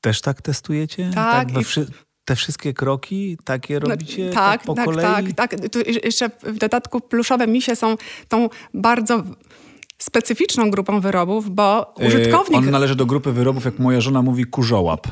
też 0.00 0.20
tak 0.20 0.42
testujecie? 0.42 1.10
Tak. 1.14 1.52
tak 1.52 1.64
wszy 1.64 1.86
te 2.24 2.36
wszystkie 2.36 2.74
kroki 2.74 3.38
takie 3.44 3.74
no, 3.74 3.80
robicie 3.80 4.26
no, 4.26 4.32
tak, 4.32 4.60
tak, 4.60 4.66
po 4.66 4.74
tak, 4.74 4.84
kolei? 4.84 5.04
Tak, 5.04 5.32
tak. 5.32 5.68
Tu 5.68 5.78
jeszcze 6.04 6.30
w 6.42 6.58
dodatku 6.58 7.00
pluszowe 7.00 7.46
misie 7.46 7.76
są 7.76 7.96
tą 8.28 8.48
bardzo 8.74 9.22
specyficzną 9.98 10.70
grupą 10.70 11.00
wyrobów, 11.00 11.50
bo 11.50 11.94
y, 12.02 12.06
użytkownik... 12.06 12.60
Yy, 12.60 12.66
on 12.66 12.70
należy 12.70 12.94
do 12.94 13.06
grupy 13.06 13.32
wyrobów, 13.32 13.64
jak 13.64 13.78
moja 13.78 14.00
żona 14.00 14.22
mówi, 14.22 14.44
kurzołap. 14.44 15.06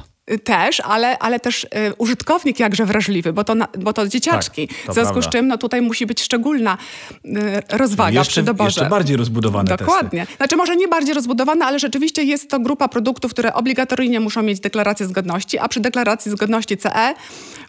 Też, 0.44 0.80
ale, 0.80 1.18
ale 1.18 1.40
też 1.40 1.64
y, 1.64 1.68
użytkownik 1.98 2.60
jakże 2.60 2.86
wrażliwy, 2.86 3.32
bo 3.32 3.44
to, 3.44 3.54
na, 3.54 3.68
bo 3.78 3.92
to 3.92 4.08
dzieciaczki. 4.08 4.68
Tak, 4.68 4.76
to 4.86 4.92
w 4.92 4.94
związku 4.94 5.12
prawda. 5.12 5.30
z 5.30 5.32
czym 5.32 5.48
no, 5.48 5.58
tutaj 5.58 5.82
musi 5.82 6.06
być 6.06 6.22
szczególna 6.22 6.78
y, 7.24 7.30
rozwaga 7.70 8.18
Jeszcze, 8.18 8.30
przy 8.30 8.42
doborze. 8.42 8.66
jeszcze 8.66 8.90
bardziej 8.90 9.16
rozbudowane 9.16 9.76
Dokładnie. 9.76 10.20
testy. 10.20 10.36
Znaczy 10.36 10.56
może 10.56 10.76
nie 10.76 10.88
bardziej 10.88 11.14
rozbudowane, 11.14 11.64
ale 11.64 11.78
rzeczywiście 11.78 12.24
jest 12.24 12.50
to 12.50 12.60
grupa 12.60 12.88
produktów, 12.88 13.30
które 13.30 13.54
obligatoryjnie 13.54 14.20
muszą 14.20 14.42
mieć 14.42 14.60
deklarację 14.60 15.06
zgodności, 15.06 15.58
a 15.58 15.68
przy 15.68 15.80
deklaracji 15.80 16.30
zgodności 16.30 16.76
CE 16.76 17.14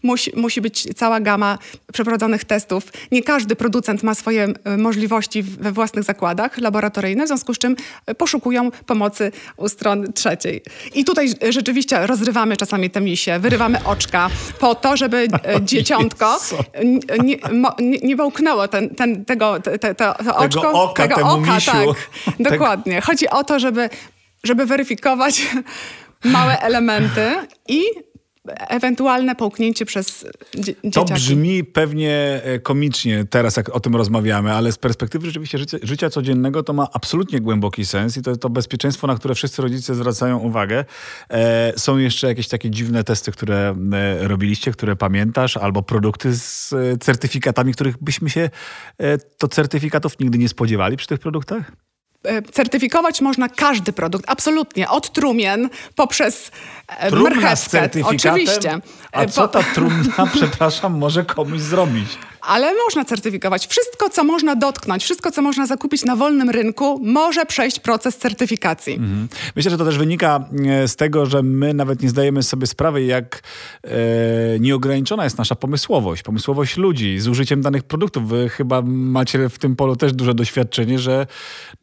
musi, 0.04 0.32
musi 0.36 0.62
być 0.62 0.88
cała 0.96 1.20
gama 1.20 1.58
przeprowadzonych 1.94 2.46
testów. 2.46 2.84
Nie 3.12 3.24
każdy 3.24 3.56
producent 3.56 4.04
ma 4.04 4.16
swoje 4.16 4.48
y, 4.48 4.78
możliwości 4.78 5.44
we 5.44 5.72
własnych 5.72 6.04
zakładach 6.04 6.58
laboratoryjnych, 6.58 7.26
w 7.26 7.28
związku 7.28 7.54
z 7.54 7.58
czym 7.58 7.76
y, 8.12 8.16
poszukują 8.16 8.72
pomocy 8.72 9.32
u 9.58 9.70
strony 9.70 10.14
trzeciej. 10.14 10.62
I 10.96 11.06
tutaj 11.06 11.34
y, 11.44 11.52
rzeczywiście 11.52 12.08
rozrywamy 12.08 12.47
czasami 12.56 12.90
te 12.90 13.02
misie, 13.02 13.40
wyrywamy 13.40 13.84
oczka 13.84 14.30
po 14.60 14.76
to, 14.76 14.98
żeby 14.98 15.18
y, 15.58 15.62
dzieciątko 15.62 16.40
nie, 17.24 17.38
nie, 17.80 17.98
nie 18.04 18.16
wołknęło 18.16 18.68
ten, 18.68 18.90
ten, 18.90 19.26
tego, 19.26 19.60
te, 19.60 19.96
te, 19.96 20.18
oczko. 20.36 20.84
oka 20.84 21.04
tego 21.04 21.16
temu 21.16 21.30
oka, 21.30 21.56
misiu. 21.56 21.72
tak. 21.72 22.36
Dokładnie. 22.52 23.02
Chodzi 23.02 23.30
o 23.30 23.44
to, 23.44 23.60
żeby, 23.60 23.90
żeby 24.44 24.66
weryfikować 24.66 25.48
małe 26.24 26.60
elementy 26.60 27.36
i 27.68 27.84
ewentualne 28.56 29.36
połknięcie 29.36 29.86
przez 29.86 30.26
dzie- 30.60 30.74
To 30.74 30.80
dzieciaki. 30.90 31.14
brzmi 31.14 31.64
pewnie 31.64 32.42
e, 32.44 32.60
komicznie 32.60 33.26
teraz, 33.30 33.58
jak 33.58 33.70
o 33.70 33.80
tym 33.80 33.96
rozmawiamy, 33.96 34.54
ale 34.54 34.72
z 34.72 34.78
perspektywy 34.78 35.26
rzeczywiście 35.26 35.58
życia, 35.58 35.78
życia 35.84 36.10
codziennego 36.10 36.64
to 36.64 36.74
ma 36.74 36.88
absolutnie 36.94 37.40
głęboki 37.42 37.86
sens 37.86 38.18
i 38.18 38.22
to, 38.22 38.38
to 38.38 38.50
bezpieczeństwo, 38.50 39.08
na 39.08 39.16
które 39.16 39.36
wszyscy 39.36 39.62
rodzice 39.62 39.96
zwracają 39.96 40.38
uwagę. 40.38 40.86
E, 41.30 41.74
są 41.78 41.98
jeszcze 41.98 42.28
jakieś 42.28 42.48
takie 42.48 42.70
dziwne 42.70 43.04
testy, 43.04 43.32
które 43.32 43.76
e, 43.94 44.28
robiliście, 44.28 44.72
które 44.72 44.96
pamiętasz, 44.96 45.58
albo 45.58 45.84
produkty 45.84 46.34
z 46.36 46.74
e, 46.74 46.98
certyfikatami, 46.98 47.74
których 47.74 48.04
byśmy 48.04 48.30
się 48.30 48.50
e, 48.98 49.18
to 49.18 49.48
certyfikatów 49.48 50.20
nigdy 50.20 50.38
nie 50.38 50.50
spodziewali 50.50 50.98
przy 50.98 51.08
tych 51.08 51.20
produktach? 51.20 51.72
E, 52.24 52.42
Certyfikować 52.42 53.22
można 53.22 53.50
każdy 53.50 53.94
produkt, 53.94 54.26
absolutnie. 54.28 54.90
Od 54.90 55.14
trumien 55.14 55.70
poprzez 55.96 56.52
e, 56.88 57.10
Trumna 57.10 57.30
marchewkę. 57.30 57.90
Oczywiście. 58.04 58.80
A 59.12 59.22
E, 59.22 59.28
co 59.28 59.48
ta 59.48 59.64
trumna, 59.64 60.28
przepraszam, 60.36 60.98
może 60.98 61.26
komuś 61.26 61.60
zrobić? 61.62 62.10
Ale 62.48 62.74
można 62.86 63.06
certyfikować. 63.06 63.68
Wszystko, 63.68 64.10
co 64.10 64.24
można 64.24 64.56
dotknąć, 64.56 65.04
wszystko, 65.04 65.32
co 65.32 65.42
można 65.42 65.66
zakupić 65.66 66.06
na 66.06 66.16
wolnym 66.16 66.50
rynku, 66.50 67.00
może 67.04 67.46
przejść 67.46 67.80
proces 67.80 68.18
certyfikacji. 68.18 68.94
Mhm. 68.94 69.28
Myślę, 69.56 69.72
że 69.72 69.78
to 69.78 69.86
też 69.86 69.98
wynika 69.98 70.50
e, 70.66 70.88
z 70.88 70.96
tego, 70.96 71.26
że 71.26 71.44
my 71.44 71.74
nawet 71.74 72.02
nie 72.02 72.10
zdajemy 72.10 72.44
sobie 72.44 72.68
sprawy, 72.68 73.04
jak 73.04 73.42
e, 73.84 73.90
nieograniczona 74.60 75.24
jest 75.24 75.38
nasza 75.38 75.56
pomysłowość, 75.56 76.24
pomysłowość 76.24 76.78
ludzi 76.78 77.20
z 77.20 77.28
użyciem 77.28 77.62
danych 77.62 77.84
produktów. 77.84 78.30
Wy 78.30 78.50
chyba 78.50 78.82
macie 78.86 79.50
w 79.50 79.60
tym 79.60 79.76
polu 79.76 79.96
też 79.96 80.14
duże 80.14 80.34
doświadczenie, 80.34 81.00
że 81.00 81.28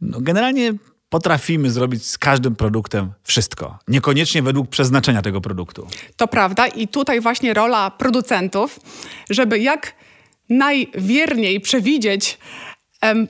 no, 0.01 0.19
generalnie 0.21 0.75
potrafimy 1.09 1.71
zrobić 1.71 2.07
z 2.07 2.19
każdym 2.19 2.57
produktem 2.57 3.13
wszystko. 3.23 3.79
Niekoniecznie 3.89 4.43
według 4.43 4.69
przeznaczenia 4.69 5.23
tego 5.23 5.41
produktu. 5.41 5.87
To 6.17 6.29
prawda 6.29 6.67
i 6.67 6.89
tutaj 6.89 7.21
właśnie 7.21 7.55
rola 7.55 7.91
producentów, 7.91 8.81
żeby 9.31 9.59
jak 9.59 10.04
najwierniej 10.49 11.61
przewidzieć 11.61 12.39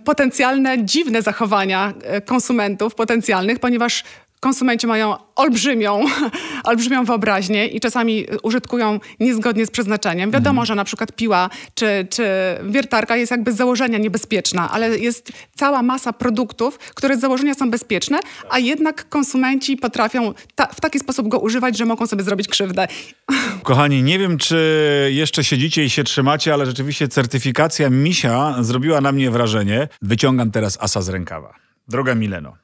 potencjalne 0.05 0.85
dziwne 0.85 1.23
zachowania 1.23 1.95
e, 2.03 2.21
konsumentów 2.21 2.95
potencjalnych, 2.95 3.59
ponieważ 3.59 4.05
konsumenci 4.45 4.87
mają 4.87 5.17
olbrzymią, 5.37 6.05
olbrzymią 6.71 7.05
wyobraźnię 7.05 7.67
i 7.67 7.81
czasami 7.81 8.27
użytkują 8.43 9.01
niezgodnie 9.21 9.67
z 9.67 9.71
przeznaczeniem. 9.71 10.31
Wiadomo, 10.31 10.67
że 10.67 10.75
na 10.75 10.85
przykład 10.85 11.13
piła 11.13 11.51
czy, 11.75 12.07
czy 12.11 12.25
wiertarka 12.65 13.17
jest 13.17 13.31
jakby 13.31 13.53
z 13.53 13.57
założenia 13.57 13.99
niebezpieczna, 13.99 14.71
ale 14.71 14.99
jest 14.99 15.33
cała 15.57 15.83
masa 15.83 16.13
produktów, 16.13 16.79
które 16.79 17.17
z 17.17 17.21
założenia 17.21 17.55
są 17.55 17.71
bezpieczne, 17.71 18.21
a 18.51 18.59
jednak 18.59 19.09
konsumenci 19.09 19.77
potrafią 19.77 20.35
ta, 20.55 20.67
w 20.67 20.81
taki 20.81 20.99
sposób 20.99 21.29
go 21.29 21.39
używać, 21.39 21.79
że 21.79 21.85
mogą 21.85 22.07
sobie 22.07 22.23
zrobić 22.25 22.49
krzywdę. 22.49 22.89
Kochani, 23.63 24.03
nie 24.03 24.19
wiem, 24.19 24.39
czy 24.39 25.11
jeszcze 25.15 25.45
siedzicie 25.45 25.85
i 25.85 25.91
się 25.91 26.05
trzymacie, 26.05 26.55
ale 26.55 26.67
rzeczywiście 26.67 27.09
certyfikacja 27.09 27.91
misia 27.91 28.57
zrobiła 28.61 29.01
na 29.01 29.13
mnie 29.13 29.31
wrażenie. 29.31 29.89
Wyciągam 30.03 30.51
teraz 30.51 30.79
asa 30.81 31.03
z 31.03 31.09
rękawa. 31.09 31.55
Droga 31.89 32.15
Mileno, 32.15 32.57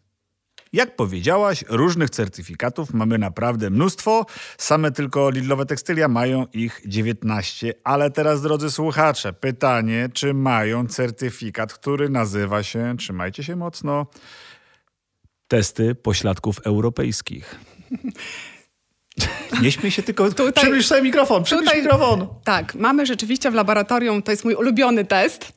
jak 0.72 0.96
powiedziałaś, 0.96 1.64
różnych 1.68 2.10
certyfikatów 2.10 2.94
mamy 2.94 3.18
naprawdę 3.18 3.70
mnóstwo. 3.70 4.26
Same 4.58 4.92
tylko 4.92 5.30
Lidlowe 5.30 5.66
Tekstylia 5.66 6.08
mają 6.08 6.46
ich 6.52 6.80
19. 6.86 7.74
Ale 7.84 8.10
teraz, 8.10 8.42
drodzy 8.42 8.70
słuchacze, 8.70 9.32
pytanie, 9.32 10.08
czy 10.14 10.34
mają 10.34 10.86
certyfikat, 10.86 11.72
który 11.74 12.08
nazywa 12.08 12.62
się, 12.62 12.94
trzymajcie 12.98 13.44
się 13.44 13.56
mocno, 13.56 14.06
testy 15.48 15.94
pośladków 15.94 16.58
europejskich. 16.64 17.54
Nie 19.62 19.72
śmiej 19.72 19.90
się, 19.92 20.02
tylko 20.02 20.30
Tutaj- 20.30 20.52
przybliż 20.52 20.86
sobie 20.86 21.02
mikrofon, 21.02 21.44
przybliż 21.44 21.64
tutaj- 21.66 21.82
mikrofon. 21.82 22.26
Tak, 22.44 22.74
mamy 22.74 23.06
rzeczywiście 23.06 23.50
w 23.50 23.54
laboratorium, 23.54 24.22
to 24.22 24.30
jest 24.30 24.44
mój 24.44 24.54
ulubiony 24.54 25.04
test. 25.04 25.52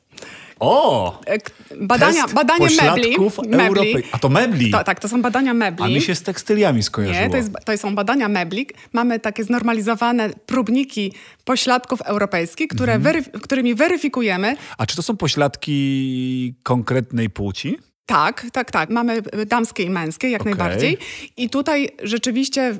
O! 0.60 1.20
e, 1.26 1.38
Badania, 1.80 2.22
Test 2.22 2.34
badanie 2.34 2.66
mebli. 2.82 3.16
mebli. 3.48 3.94
A 4.12 4.18
to 4.18 4.28
mebli? 4.28 4.70
To, 4.70 4.84
tak, 4.84 5.00
to 5.00 5.08
są 5.08 5.22
badania 5.22 5.54
mebli. 5.54 5.84
A 5.84 5.88
mi 5.88 6.00
się 6.00 6.14
z 6.14 6.22
tekstyliami 6.22 6.82
skojarzyło. 6.82 7.24
Nie, 7.24 7.30
to, 7.30 7.36
jest, 7.36 7.50
to 7.64 7.78
są 7.78 7.94
badania 7.94 8.28
mebli. 8.28 8.66
Mamy 8.92 9.20
takie 9.20 9.44
znormalizowane 9.44 10.30
próbniki 10.46 11.12
pośladków 11.44 12.00
europejskich, 12.00 12.68
które 12.68 12.92
Mhm. 12.94 13.16
weryf- 13.16 13.40
którymi 13.40 13.74
weryfikujemy. 13.74 14.56
A 14.78 14.86
czy 14.86 14.96
to 14.96 15.02
są 15.02 15.16
pośladki 15.16 16.54
konkretnej 16.62 17.30
płci? 17.30 17.78
Tak, 18.06 18.46
tak, 18.52 18.70
tak. 18.70 18.90
Mamy 18.90 19.22
damskie 19.46 19.82
i 19.82 19.90
męskie, 19.90 20.30
jak 20.30 20.40
Okej. 20.40 20.54
najbardziej. 20.54 20.98
I 21.36 21.50
tutaj 21.50 21.90
rzeczywiście 22.02 22.76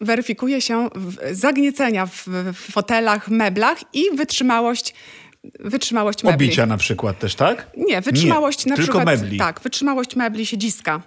weryfikuje 0.00 0.60
się 0.60 0.88
zagniecenia 1.32 2.06
w 2.06 2.26
fotelach, 2.72 3.28
meblach 3.28 3.78
i 3.94 4.02
wytrzymałość, 4.16 4.94
wytrzymałość 5.60 6.24
mebli. 6.24 6.46
Obicia 6.46 6.66
na 6.66 6.76
przykład 6.76 7.18
też, 7.18 7.34
tak? 7.34 7.66
Nie, 7.76 8.00
wytrzymałość 8.00 8.66
Nie, 8.66 8.70
na 8.70 8.76
tylko 8.76 8.98
przykład. 8.98 9.20
mebli. 9.20 9.38
Tak, 9.38 9.60
wytrzymałość 9.60 10.16
mebli 10.16 10.46
siedziska. 10.46 11.00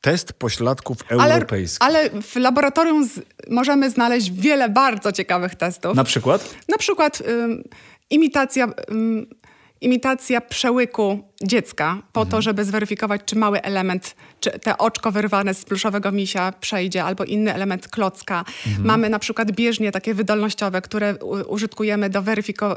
Test 0.00 0.32
pośladków 0.32 0.96
Ale, 1.10 1.34
europejskich. 1.34 1.88
ale 1.88 2.10
w 2.22 2.36
laboratorium 2.36 3.04
z, 3.08 3.20
możemy 3.50 3.90
znaleźć 3.90 4.30
wiele 4.32 4.68
bardzo 4.68 5.12
ciekawych 5.12 5.54
testów. 5.54 5.96
Na 5.96 6.04
przykład? 6.04 6.54
Na 6.68 6.78
przykład 6.78 7.22
ym, 7.28 7.64
imitacja, 8.10 8.68
ym, 8.90 9.26
imitacja 9.80 10.40
przełyku 10.40 11.18
dziecka 11.42 12.02
po 12.12 12.20
Mhm. 12.20 12.30
to, 12.30 12.42
żeby 12.42 12.64
zweryfikować, 12.64 13.20
czy 13.24 13.36
mały 13.36 13.62
element, 13.62 14.14
czy 14.40 14.50
te 14.50 14.78
oczko 14.78 15.12
wyrwane 15.12 15.54
z 15.54 15.64
pluszowego 15.64 16.12
misia 16.12 16.52
przejdzie, 16.60 17.04
albo 17.04 17.24
inny 17.24 17.54
element 17.54 17.88
klocka. 17.88 18.44
Mhm. 18.66 18.86
Mamy 18.86 19.10
na 19.10 19.18
przykład 19.18 19.52
bieżnie 19.52 19.92
takie 19.92 20.14
wydolnościowe, 20.14 20.82
które 20.82 21.14
użytkujemy 21.48 22.10
do 22.10 22.22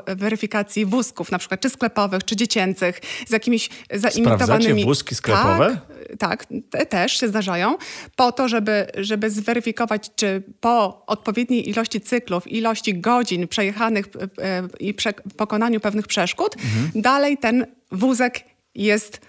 weryfikacji 0.07 0.85
wózków, 0.85 1.31
na 1.31 1.39
przykład 1.39 1.61
czy 1.61 1.69
sklepowych, 1.69 2.23
czy 2.23 2.35
dziecięcych, 2.35 3.01
z 3.27 3.31
jakimiś 3.31 3.69
zaimitowanymi... 3.93 4.85
wózki 4.85 5.15
sklepowe? 5.15 5.77
Tak, 6.19 6.45
tak 6.45 6.45
te 6.69 6.85
też 6.85 7.19
się 7.19 7.27
zdarzają, 7.27 7.77
po 8.15 8.31
to, 8.31 8.47
żeby, 8.47 8.87
żeby 8.97 9.29
zweryfikować, 9.29 10.11
czy 10.15 10.43
po 10.59 11.05
odpowiedniej 11.05 11.69
ilości 11.69 12.01
cyklów, 12.01 12.51
ilości 12.51 12.99
godzin 12.99 13.47
przejechanych 13.47 14.05
e, 14.39 14.43
e, 14.43 14.67
i 14.79 14.93
prze, 14.93 15.13
pokonaniu 15.13 15.79
pewnych 15.79 16.07
przeszkód, 16.07 16.55
dalej 16.95 17.37
ten 17.37 17.65
wózek 17.91 18.39
jest 18.75 19.21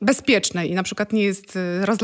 bezpieczny 0.00 0.66
i 0.66 0.74
na 0.74 0.82
przykład 0.82 1.12
nie 1.12 1.22
jest 1.22 1.58
ro, 1.80 1.96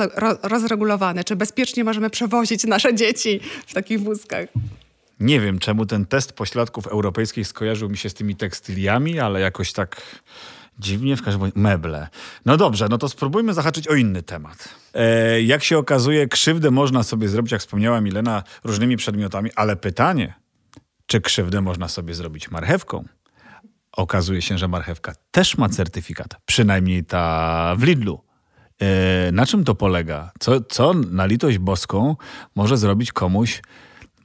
rozregulowany, 0.43 1.25
czy 1.25 1.37
bezpiecznie 1.37 1.85
możemy 1.85 2.11
przewozić 2.11 2.65
nasze 2.65 2.95
dzieci 2.95 3.41
w 3.67 3.75
takich 3.75 4.01
wózkach. 4.01 4.47
Nie 5.21 5.41
wiem, 5.41 5.59
czemu 5.59 5.87
ten 5.87 6.07
test 6.07 6.33
pośladków 6.33 6.87
europejskich 6.87 7.49
skojarzył 7.49 7.89
mi 7.89 7.97
się 7.97 8.11
z 8.11 8.15
tymi 8.15 8.37
tekstyliami, 8.37 9.19
ale 9.19 9.41
jakoś 9.41 9.73
tak 9.73 10.21
dziwnie, 10.79 11.17
w 11.17 11.23
każdym 11.23 11.43
razie 11.43 11.53
meble. 11.57 12.09
No 12.47 12.57
dobrze, 12.57 12.87
no 12.91 12.99
to 12.99 13.09
spróbujmy 13.09 13.55
zahaczyć 13.55 13.89
o 13.89 13.95
inny 13.95 14.23
temat. 14.23 14.69
E, 14.95 15.43
jak 15.43 15.65
się 15.65 15.79
okazuje, 15.79 16.29
krzywdę 16.29 16.71
można 16.71 17.03
sobie 17.03 17.29
zrobić, 17.29 17.53
jak 17.53 17.61
wspomniała 17.61 18.01
Milena, 18.01 18.43
różnymi 18.65 18.97
przedmiotami, 18.97 19.51
ale 19.57 19.77
pytanie, 19.77 20.35
czy 21.07 21.21
krzywdę 21.21 21.61
można 21.61 21.89
sobie 21.89 22.15
zrobić 22.15 22.51
marchewką? 22.51 23.05
Okazuje 23.97 24.43
się, 24.43 24.59
że 24.59 24.69
marchewka 24.69 25.13
też 25.31 25.59
ma 25.59 25.69
certyfikat, 25.69 26.37
przynajmniej 26.47 27.05
ta 27.05 27.75
w 27.79 27.83
Lidlu. 27.83 28.25
E, 28.83 29.33
na 29.33 29.47
czym 29.47 29.65
to 29.65 29.75
polega? 29.75 30.33
Co, 30.41 30.61
co 30.61 30.95
na 30.95 31.27
litość 31.27 31.59
boską 31.59 32.17
może 32.55 32.77
zrobić 32.77 33.13
komuś 33.13 33.63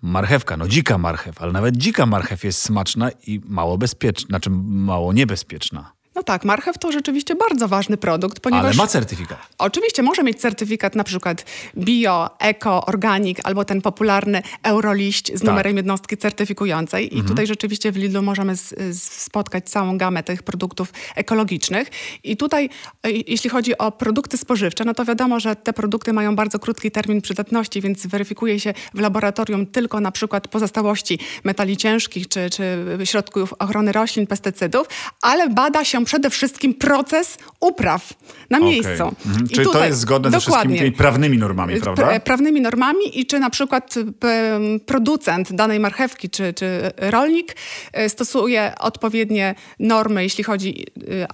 marchewka? 0.02 0.58
No 0.58 0.68
dzika 0.68 0.98
marchew, 0.98 1.42
ale 1.42 1.52
nawet 1.52 1.78
dzika 1.78 2.06
marchew 2.06 2.44
jest 2.44 2.62
smaczna 2.62 3.10
i 3.28 3.42
mało 3.46 3.78
bezpieczna, 3.78 4.28
znaczy 4.28 4.50
mało 4.50 5.14
niebezpieczna. 5.14 5.95
No 6.16 6.24
tak, 6.24 6.46
marchew 6.46 6.78
to 6.78 6.92
rzeczywiście 6.92 7.36
bardzo 7.36 7.68
ważny 7.68 7.98
produkt, 7.98 8.40
ponieważ... 8.40 8.66
Ale 8.66 8.74
ma 8.74 8.88
certyfikat. 8.88 9.38
Oczywiście 9.58 10.04
może 10.04 10.24
mieć 10.24 10.40
certyfikat 10.40 10.96
na 10.96 11.04
przykład 11.04 11.46
bio, 11.78 12.30
eko, 12.40 12.86
organic 12.86 13.38
albo 13.44 13.66
ten 13.66 13.82
popularny 13.82 14.42
euroliść 14.64 15.28
z 15.28 15.40
Tak. 15.40 15.44
numerem 15.44 15.78
jednostki 15.78 16.18
certyfikującej. 16.18 17.18
I 17.18 17.24
tutaj 17.24 17.48
rzeczywiście 17.48 17.92
w 17.92 17.98
Lidlu 17.98 18.22
możemy 18.22 18.56
z, 18.56 18.70
z, 18.92 19.04
spotkać 19.04 19.70
całą 19.70 19.98
gamę 19.98 20.24
tych 20.24 20.44
produktów 20.44 20.94
ekologicznych. 21.16 21.88
I 22.24 22.38
tutaj, 22.38 22.70
e, 23.04 23.12
jeśli 23.12 23.50
chodzi 23.50 23.78
o 23.78 23.92
produkty 23.92 24.38
spożywcze, 24.38 24.86
no 24.86 24.94
to 24.94 25.06
wiadomo, 25.06 25.40
że 25.40 25.56
te 25.56 25.74
produkty 25.74 26.14
mają 26.14 26.36
bardzo 26.36 26.60
krótki 26.60 26.92
termin 26.92 27.22
przydatności, 27.22 27.82
więc 27.82 28.08
weryfikuje 28.08 28.60
się 28.60 28.74
w 28.94 29.00
laboratorium 29.00 29.66
tylko 29.66 30.00
na 30.00 30.12
przykład 30.12 30.48
pozostałości 30.48 31.20
metali 31.44 31.78
ciężkich 31.78 32.28
czy, 32.28 32.50
czy 32.50 32.86
środków 33.04 33.54
ochrony 33.60 33.92
roślin, 33.92 34.28
pestycydów, 34.28 34.88
ale 35.22 35.50
bada 35.50 35.86
się 35.86 36.05
przede 36.06 36.30
wszystkim 36.30 36.74
proces 36.74 37.38
upraw 37.60 38.14
na 38.50 38.60
miejscu. 38.60 38.92
Mhm. 39.26 39.46
I 39.46 39.50
Czyli 39.50 39.66
to 39.66 39.72
tutaj- 39.72 39.88
jest 39.90 40.00
zgodne 40.00 40.32
ze 40.32 40.40
wszystkimi 40.40 40.78
tymi 40.78 40.92
prawnymi 40.92 41.38
normami, 41.38 41.82
prawda? 41.82 42.04
Pra- 42.08 42.20
prawnymi 42.20 42.62
normami 42.62 43.20
i 43.20 43.26
czy 43.26 43.40
na 43.40 43.50
przykład 43.50 43.96
p- 44.20 44.60
producent 44.86 45.54
danej 45.54 45.80
marchewki 45.80 46.30
czy, 46.30 46.54
czy 46.54 46.92
rolnik 46.98 47.56
e, 47.94 48.10
stosuje 48.10 48.74
odpowiednie 48.80 49.56
normy, 49.80 50.24
jeśli 50.24 50.44
chodzi 50.44 50.86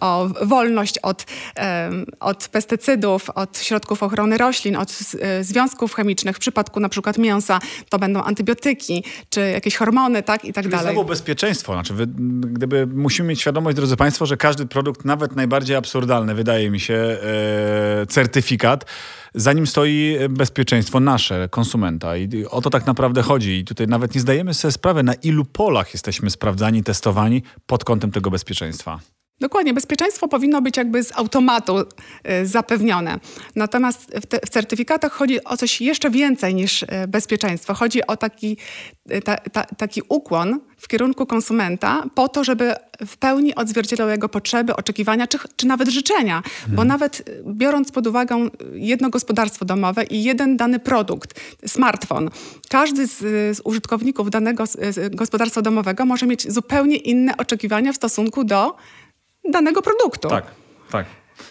o 0.02 0.30
wolność 0.42 0.98
od, 0.98 1.26
od 2.20 2.48
pestycydów, 2.48 3.30
od 3.30 3.60
środków 3.60 4.04
ochrony 4.04 4.38
roślin, 4.38 4.76
od 4.76 4.92
związków 5.42 5.94
chemicznych. 5.94 6.36
W 6.36 6.40
przypadku 6.40 6.80
na 6.80 6.90
przykład 6.90 7.18
mięsa 7.18 7.60
to 7.90 8.00
będą 8.00 8.24
antybiotyki 8.24 9.04
czy 9.30 9.42
jakieś 9.50 9.76
hormony, 9.76 10.24
tak 10.24 10.46
i 10.46 10.54
tak 10.54 10.64
Czyli 10.64 10.76
dalej. 10.76 10.94
znowu 10.94 11.08
bezpieczeństwo. 11.10 11.74
Znaczy, 11.74 11.94
wy, 11.94 12.08
gdyby 12.48 12.88
musimy 12.88 13.30
mieć 13.30 13.42
świadomość, 13.42 13.76
drodzy 13.76 13.98
Państwo, 13.98 14.26
że 14.26 14.38
każdy 14.38 14.61
produkt, 14.68 15.06
nawet 15.06 15.36
najbardziej 15.36 15.76
absurdalny, 15.76 16.36
wydaje 16.36 16.72
mi 16.72 16.80
się, 16.80 16.94
e, 16.94 18.06
certyfikat, 18.06 18.86
za 19.36 19.54
nim 19.54 19.68
stoi 19.68 20.18
bezpieczeństwo 20.30 21.00
nasze, 21.00 21.50
konsumenta. 21.50 22.18
I 22.18 22.46
o 22.46 22.62
to 22.62 22.70
tak 22.70 22.86
naprawdę 22.86 23.22
chodzi. 23.22 23.52
I 23.52 23.66
tutaj 23.66 23.88
nawet 23.88 24.16
nie 24.16 24.22
zdajemy 24.22 24.54
sobie 24.54 24.72
sprawy, 24.72 25.04
na 25.04 25.14
ilu 25.14 25.46
polach 25.46 25.94
jesteśmy 25.94 26.30
sprawdzani, 26.30 26.84
testowani 26.84 27.44
pod 27.66 27.84
kątem 27.84 28.12
tego 28.12 28.32
bezpieczeństwa. 28.32 29.00
Dokładnie, 29.42 29.74
bezpieczeństwo 29.74 30.28
powinno 30.28 30.62
być 30.62 30.78
jakby 30.78 31.04
z 31.04 31.12
automatu 31.18 31.78
y, 31.80 32.46
zapewnione. 32.46 33.20
Natomiast 33.56 34.12
w, 34.22 34.26
te, 34.26 34.40
w 34.46 34.50
certyfikatach 34.50 35.12
chodzi 35.12 35.44
o 35.44 35.58
coś 35.58 35.82
jeszcze 35.82 36.10
więcej 36.10 36.56
niż 36.56 36.84
y, 36.84 36.88
bezpieczeństwo. 37.08 37.74
Chodzi 37.74 38.08
o 38.08 38.18
taki, 38.18 38.58
y, 39.12 39.22
ta, 39.22 39.38
ta, 39.38 39.64
taki 39.64 40.02
ukłon 40.10 40.60
w 40.78 40.88
kierunku 40.88 41.26
konsumenta 41.26 42.04
po 42.16 42.30
to, 42.30 42.44
żeby 42.44 42.74
w 43.08 43.18
pełni 43.18 43.56
odzwierciedlał 43.56 44.10
jego 44.10 44.30
potrzeby, 44.30 44.76
oczekiwania 44.76 45.28
czy, 45.28 45.38
czy 45.56 45.68
nawet 45.68 45.90
życzenia. 45.90 46.44
Bo 46.68 46.84
nawet 46.84 47.30
y, 47.30 47.44
biorąc 47.48 47.92
pod 47.92 48.08
uwagę 48.08 48.50
jedno 48.74 49.10
gospodarstwo 49.10 49.66
domowe 49.66 50.04
i 50.04 50.24
jeden 50.24 50.58
dany 50.58 50.80
produkt, 50.80 51.40
smartfon, 51.66 52.30
każdy 52.70 53.08
z, 53.08 53.18
z 53.58 53.62
użytkowników 53.64 54.30
danego 54.30 54.64
gospodarstwa 55.12 55.62
domowego 55.62 56.06
może 56.06 56.28
mieć 56.28 56.52
zupełnie 56.52 56.96
inne 56.96 57.38
oczekiwania 57.38 57.94
w 57.94 57.96
stosunku 57.96 58.44
do 58.44 58.76
danego 59.44 59.82
produktu. 59.82 60.30
Tak, 60.30 60.46
tak. 60.92 61.06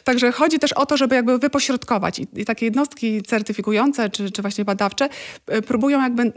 Także 0.04 0.32
chodzi 0.32 0.58
też 0.58 0.72
o 0.72 0.86
to, 0.86 0.96
żeby 0.96 1.14
jakby 1.14 1.38
wypośrodkować 1.38 2.18
i, 2.18 2.26
i 2.36 2.44
takie 2.44 2.66
jednostki 2.66 3.22
certyfikujące 3.22 4.10
czy, 4.10 4.30
czy 4.30 4.42
właśnie 4.42 4.64
badawcze 4.64 5.08
y, 5.54 5.62
próbują 5.62 6.02
jakby 6.02 6.22
y, 6.22 6.32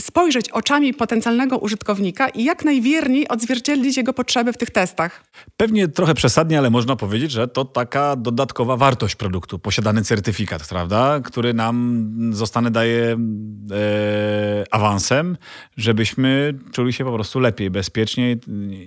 spojrzeć 0.00 0.50
oczami 0.50 0.94
potencjalnego 0.94 1.58
użytkownika 1.58 2.28
i 2.28 2.44
jak 2.44 2.64
najwierniej 2.64 3.28
odzwierciedlić 3.28 3.96
jego 3.96 4.12
potrzeby 4.12 4.52
w 4.52 4.56
tych 4.56 4.70
testach. 4.70 5.24
Pewnie 5.56 5.88
trochę 5.88 6.14
przesadnie, 6.14 6.58
ale 6.58 6.70
można 6.70 6.96
powiedzieć, 6.96 7.30
że 7.30 7.48
to 7.48 7.64
taka 7.64 8.16
dodatkowa 8.16 8.76
wartość 8.76 9.14
produktu, 9.14 9.58
posiadany 9.58 10.02
certyfikat, 10.02 10.68
prawda? 10.68 11.20
Który 11.24 11.54
nam 11.54 12.04
zostanie 12.32 12.70
daje 12.70 13.16
e, 13.70 14.64
awansem, 14.70 15.36
żebyśmy 15.76 16.54
czuli 16.72 16.92
się 16.92 17.04
po 17.04 17.12
prostu 17.12 17.40
lepiej, 17.40 17.70
bezpieczniej, 17.70 18.40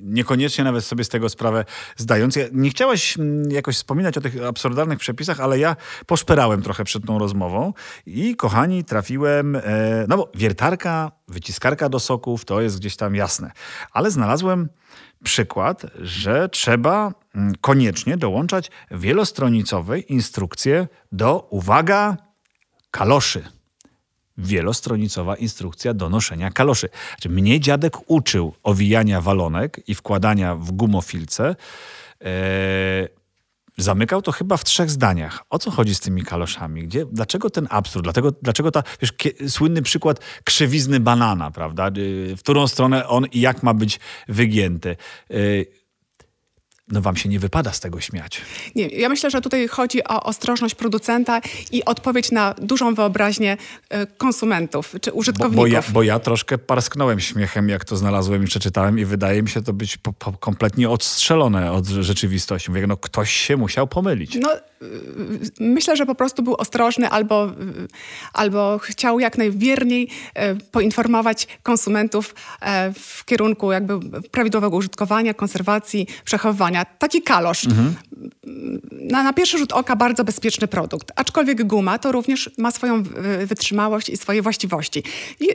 niekoniecznie 0.04 0.64
nawet 0.64 0.86
sobie 0.86 1.04
z 1.04 1.10
tego 1.10 1.30
sprawę 1.30 1.66
zdając. 1.98 2.36
Ja, 2.36 2.46
nie 2.52 2.70
chciałaś 2.70 3.18
mm, 3.18 3.52
jakoś 3.52 3.76
wspominać 3.76 4.07
o 4.16 4.22
tych 4.22 4.44
absurdalnych 4.44 5.00
przepisach, 5.00 5.40
ale 5.40 5.60
ja 5.60 5.76
poszperałem 6.06 6.62
trochę 6.62 6.84
przed 6.84 7.06
tą 7.06 7.20
rozmową 7.20 7.74
i 8.06 8.36
kochani, 8.36 8.84
trafiłem, 8.84 9.56
e, 9.56 9.62
no 10.08 10.18
bo 10.18 10.32
wiertarka, 10.36 11.12
wyciskarka 11.28 11.90
do 11.90 12.00
soków, 12.00 12.46
to 12.46 12.62
jest 12.62 12.80
gdzieś 12.80 12.96
tam 12.96 13.16
jasne, 13.16 13.52
ale 13.92 14.12
znalazłem 14.12 14.70
przykład, 15.24 15.86
że 16.02 16.50
trzeba 16.50 17.14
mm, 17.36 17.54
koniecznie 17.62 18.18
dołączać 18.18 18.72
wielostronicowe 18.92 20.00
instrukcje 20.00 20.88
do, 21.12 21.48
uwaga, 21.50 22.18
kaloszy. 22.92 23.44
Wielostronicowa 24.38 25.36
instrukcja 25.36 25.94
do 25.94 26.10
noszenia 26.10 26.52
kaloszy. 26.52 26.90
Znaczy, 27.10 27.30
mnie 27.30 27.60
dziadek 27.60 27.94
uczył 28.08 28.54
owijania 28.64 29.22
walonek 29.22 29.82
i 29.88 29.96
wkładania 29.96 30.56
w 30.56 30.72
gumofilce. 30.72 31.56
Eee, 32.22 33.08
zamykał 33.78 34.22
to 34.22 34.32
chyba 34.32 34.58
w 34.58 34.64
trzech 34.64 34.92
zdaniach. 34.92 35.44
O 35.50 35.60
co 35.60 35.72
chodzi 35.72 35.96
z 35.96 36.00
tymi 36.00 36.24
kaloszami? 36.24 36.84
Gdzie, 36.84 37.06
dlaczego 37.06 37.50
ten 37.50 37.68
absurd? 37.70 38.04
Dlatego, 38.04 38.32
dlaczego 38.42 38.72
ta, 38.72 38.84
wiesz, 39.02 39.14
słynny 39.50 39.82
przykład 39.82 40.20
krzywizny 40.44 41.00
banana, 41.00 41.52
prawda? 41.52 41.90
Yy, 41.96 42.36
W 42.36 42.40
którą 42.40 42.68
stronę 42.68 43.08
on 43.08 43.26
i 43.26 43.42
jak 43.42 43.64
ma 43.64 43.74
być 43.74 44.00
wygięty. 44.28 44.96
No 46.92 47.02
wam 47.02 47.16
się 47.16 47.30
nie 47.30 47.40
wypada 47.40 47.72
z 47.74 47.80
tego 47.80 48.02
śmiać. 48.02 48.42
Nie, 48.76 48.88
ja 48.88 49.10
myślę, 49.10 49.30
że 49.32 49.42
tutaj 49.42 49.68
chodzi 49.68 50.04
o 50.04 50.24
ostrożność 50.24 50.76
producenta 50.76 51.42
i 51.72 51.86
odpowiedź 51.86 52.32
na 52.32 52.56
dużą 52.62 52.96
wyobraźnię 52.96 53.58
y, 53.94 54.08
konsumentów 54.18 54.96
czy 55.02 55.12
Bo, 55.12 55.18
użytkowników. 55.18 55.56
bo, 55.58 55.68
ja, 55.68 55.84
bo 55.94 56.04
ja 56.04 56.20
troszkę 56.20 56.58
parsknąłem 56.58 57.20
śmiechem, 57.20 57.70
jak 57.70 57.86
to 57.86 57.98
znalazłem 57.98 58.44
i 58.44 58.48
przeczytałem 58.48 59.00
i 59.00 59.06
wydaje 59.06 59.44
mi 59.44 59.50
się 59.50 59.64
to 59.64 59.74
być 59.74 59.98
po, 59.98 60.14
po, 60.14 60.34
kompletnie 60.34 60.90
odstrzelone 60.90 61.72
od 61.72 61.88
rzeczywistości. 61.88 62.72
Mówię, 62.72 62.88
no 62.88 62.98
ktoś 62.98 63.32
się 63.32 63.58
musiał 63.58 63.88
pomylić. 63.88 64.36
No, 64.36 64.50
myślę, 65.60 65.98
że 65.98 66.06
po 66.06 66.16
prostu 66.16 66.44
był 66.44 66.56
ostrożny 66.56 67.10
albo, 67.10 67.52
albo 68.34 68.80
chciał 68.80 69.20
jak 69.20 69.38
najwierniej 69.38 70.08
y, 70.08 70.72
poinformować 70.72 71.48
konsumentów 71.64 72.36
e, 72.62 72.94
w 72.94 73.26
kierunku 73.26 73.72
jakby 73.72 74.22
prawidłowego 74.32 74.78
użytkowania, 74.78 75.34
konserwacji, 75.34 76.08
przechowywania. 76.26 76.86
Taki 76.86 77.22
kalosz. 77.22 77.66
Na, 78.92 79.24
na 79.24 79.34
pierwszy 79.34 79.58
rzut 79.58 79.74
oka 79.74 79.96
bardzo 79.96 80.24
bezpieczny 80.24 80.68
produkt, 80.68 81.12
aczkolwiek 81.16 81.64
guma 81.64 82.00
to 82.00 82.12
również 82.12 82.50
ma 82.58 82.72
swoją 82.72 83.04
y, 83.42 83.46
wytrzymałość 83.46 84.10
i 84.10 84.18
swoje 84.18 84.42
właściwości. 84.42 85.04
I, 85.40 85.48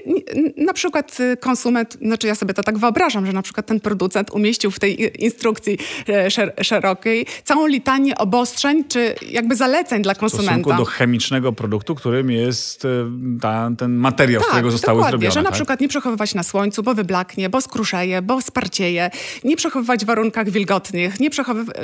na 0.56 0.72
przykład 0.72 1.18
konsument, 1.40 1.98
znaczy 2.02 2.26
ja 2.26 2.34
sobie 2.34 2.54
to 2.54 2.62
tak 2.62 2.78
wyobrażam, 2.78 3.26
że 3.26 3.32
na 3.32 3.42
przykład 3.42 3.66
ten 3.66 3.80
producent 3.80 4.30
umieścił 4.30 4.70
w 4.70 4.78
tej 4.78 5.24
instrukcji 5.24 5.78
e, 6.08 6.30
szer 6.30 6.54
szerokiej 6.62 7.26
całą 7.44 7.66
litanię 7.66 8.18
obostrzeń 8.18 8.84
czy 8.88 9.11
jakby 9.30 9.56
zaleceń 9.56 10.02
dla 10.02 10.14
W 10.14 10.16
stosunku 10.16 10.46
konsumenta. 10.46 10.76
do 10.76 10.84
chemicznego 10.84 11.52
produktu, 11.52 11.94
którym 11.94 12.30
jest 12.30 12.84
e, 12.84 12.88
ta, 13.40 13.70
ten 13.78 13.92
materiał, 13.96 14.42
z 14.42 14.46
którego 14.46 14.70
zostały 14.70 14.96
Tak, 14.98 15.06
dokładnie, 15.06 15.10
zrobione. 15.18 15.32
że 15.34 15.42
na 15.42 15.48
tak? 15.48 15.54
przykład 15.54 15.80
nie 15.80 15.88
przechowywać 15.88 16.34
na 16.34 16.42
słońcu, 16.42 16.82
bo 16.82 16.94
wyblaknie, 16.94 17.50
bo 17.50 17.60
skruszeje, 17.60 18.22
bo 18.22 18.40
sparcieje, 18.42 19.10
nie 19.44 19.56
przechowywać 19.56 20.02
w 20.04 20.06
warunkach 20.06 20.50
wilgotnych, 20.50 21.20
nie 21.20 21.30
przechowywać 21.30 21.76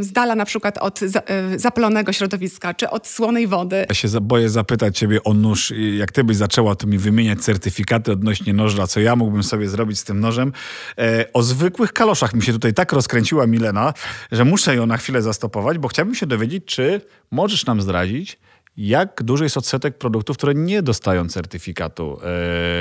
z 0.00 0.12
dala 0.12 0.34
na 0.34 0.44
przykład 0.44 0.78
od 0.78 1.00
za, 1.00 1.20
e, 1.20 1.58
zapalonego 1.58 2.12
środowiska, 2.12 2.74
czy 2.74 2.90
od 2.90 3.06
słonej 3.06 3.46
wody. 3.46 3.86
Ja 3.88 3.94
się 3.94 4.08
boję 4.20 4.50
zapytać 4.50 4.98
ciebie 4.98 5.24
o 5.24 5.34
nóż. 5.34 5.72
Jak 5.98 6.12
ty 6.12 6.24
byś 6.24 6.36
zaczęła 6.36 6.74
tu 6.74 6.86
mi 6.86 6.98
wymieniać 6.98 7.38
certyfikaty 7.40 8.12
odnośnie 8.12 8.52
noża, 8.52 8.86
co 8.86 9.00
ja 9.00 9.16
mógłbym 9.16 9.42
sobie 9.42 9.68
zrobić 9.68 9.98
z 9.98 10.04
tym 10.04 10.20
nożem. 10.20 10.52
E, 10.98 11.24
o 11.32 11.42
zwykłych 11.42 11.92
kaloszach 11.92 12.34
mi 12.34 12.42
się 12.42 12.52
tutaj 12.52 12.74
tak 12.74 12.92
rozkręciła 12.92 13.46
Milena, 13.46 13.94
że 14.32 14.44
muszę 14.44 14.76
ją 14.76 14.86
na 14.86 14.96
chwilę 14.96 15.22
zastopować, 15.22 15.78
bo 15.78 15.88
chciałbym 15.88 16.14
się 16.14 16.26
dowiedzieć, 16.26 16.65
czy 16.66 17.00
możesz 17.30 17.66
nam 17.66 17.82
zdradzić, 17.82 18.38
jak 18.76 19.22
duży 19.22 19.44
jest 19.44 19.56
odsetek 19.56 19.98
produktów, 19.98 20.36
które 20.36 20.54
nie 20.54 20.82
dostają 20.82 21.28
certyfikatu 21.28 22.18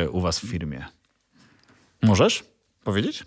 e, 0.03 0.09
u 0.09 0.21
was 0.21 0.39
w 0.39 0.47
firmie. 0.47 0.85
Możesz 2.01 2.43
powiedzieć? 2.83 3.23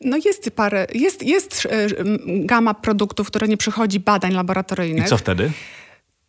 No 0.00 0.16
jest 0.24 0.50
parę, 0.50 0.86
jest, 0.94 1.22
jest 1.22 1.66
e, 1.70 1.86
gama 2.26 2.74
produktów, 2.74 3.26
które 3.26 3.48
nie 3.48 3.56
przechodzi 3.56 4.00
badań 4.00 4.32
laboratoryjnych. 4.32 5.06
I 5.06 5.08
co 5.08 5.16
wtedy? 5.16 5.50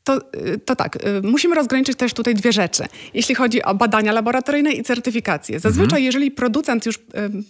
To, 0.03 0.17
y, 0.17 0.59
to 0.65 0.75
tak, 0.75 0.95
y, 0.95 1.21
musimy 1.23 1.55
rozgraniczyć 1.55 1.97
też 1.97 2.13
tutaj 2.13 2.35
dwie 2.35 2.51
rzeczy. 2.51 2.83
Jeśli 3.13 3.35
chodzi 3.35 3.63
o 3.63 3.75
badania 3.75 4.11
laboratoryjne 4.11 4.71
i 4.71 4.83
certyfikację. 4.83 5.59
Zazwyczaj, 5.59 5.85
Mhm. 5.99 6.03
jeżeli 6.03 6.31
producent 6.31 6.85
już 6.85 6.95
y, 6.95 6.99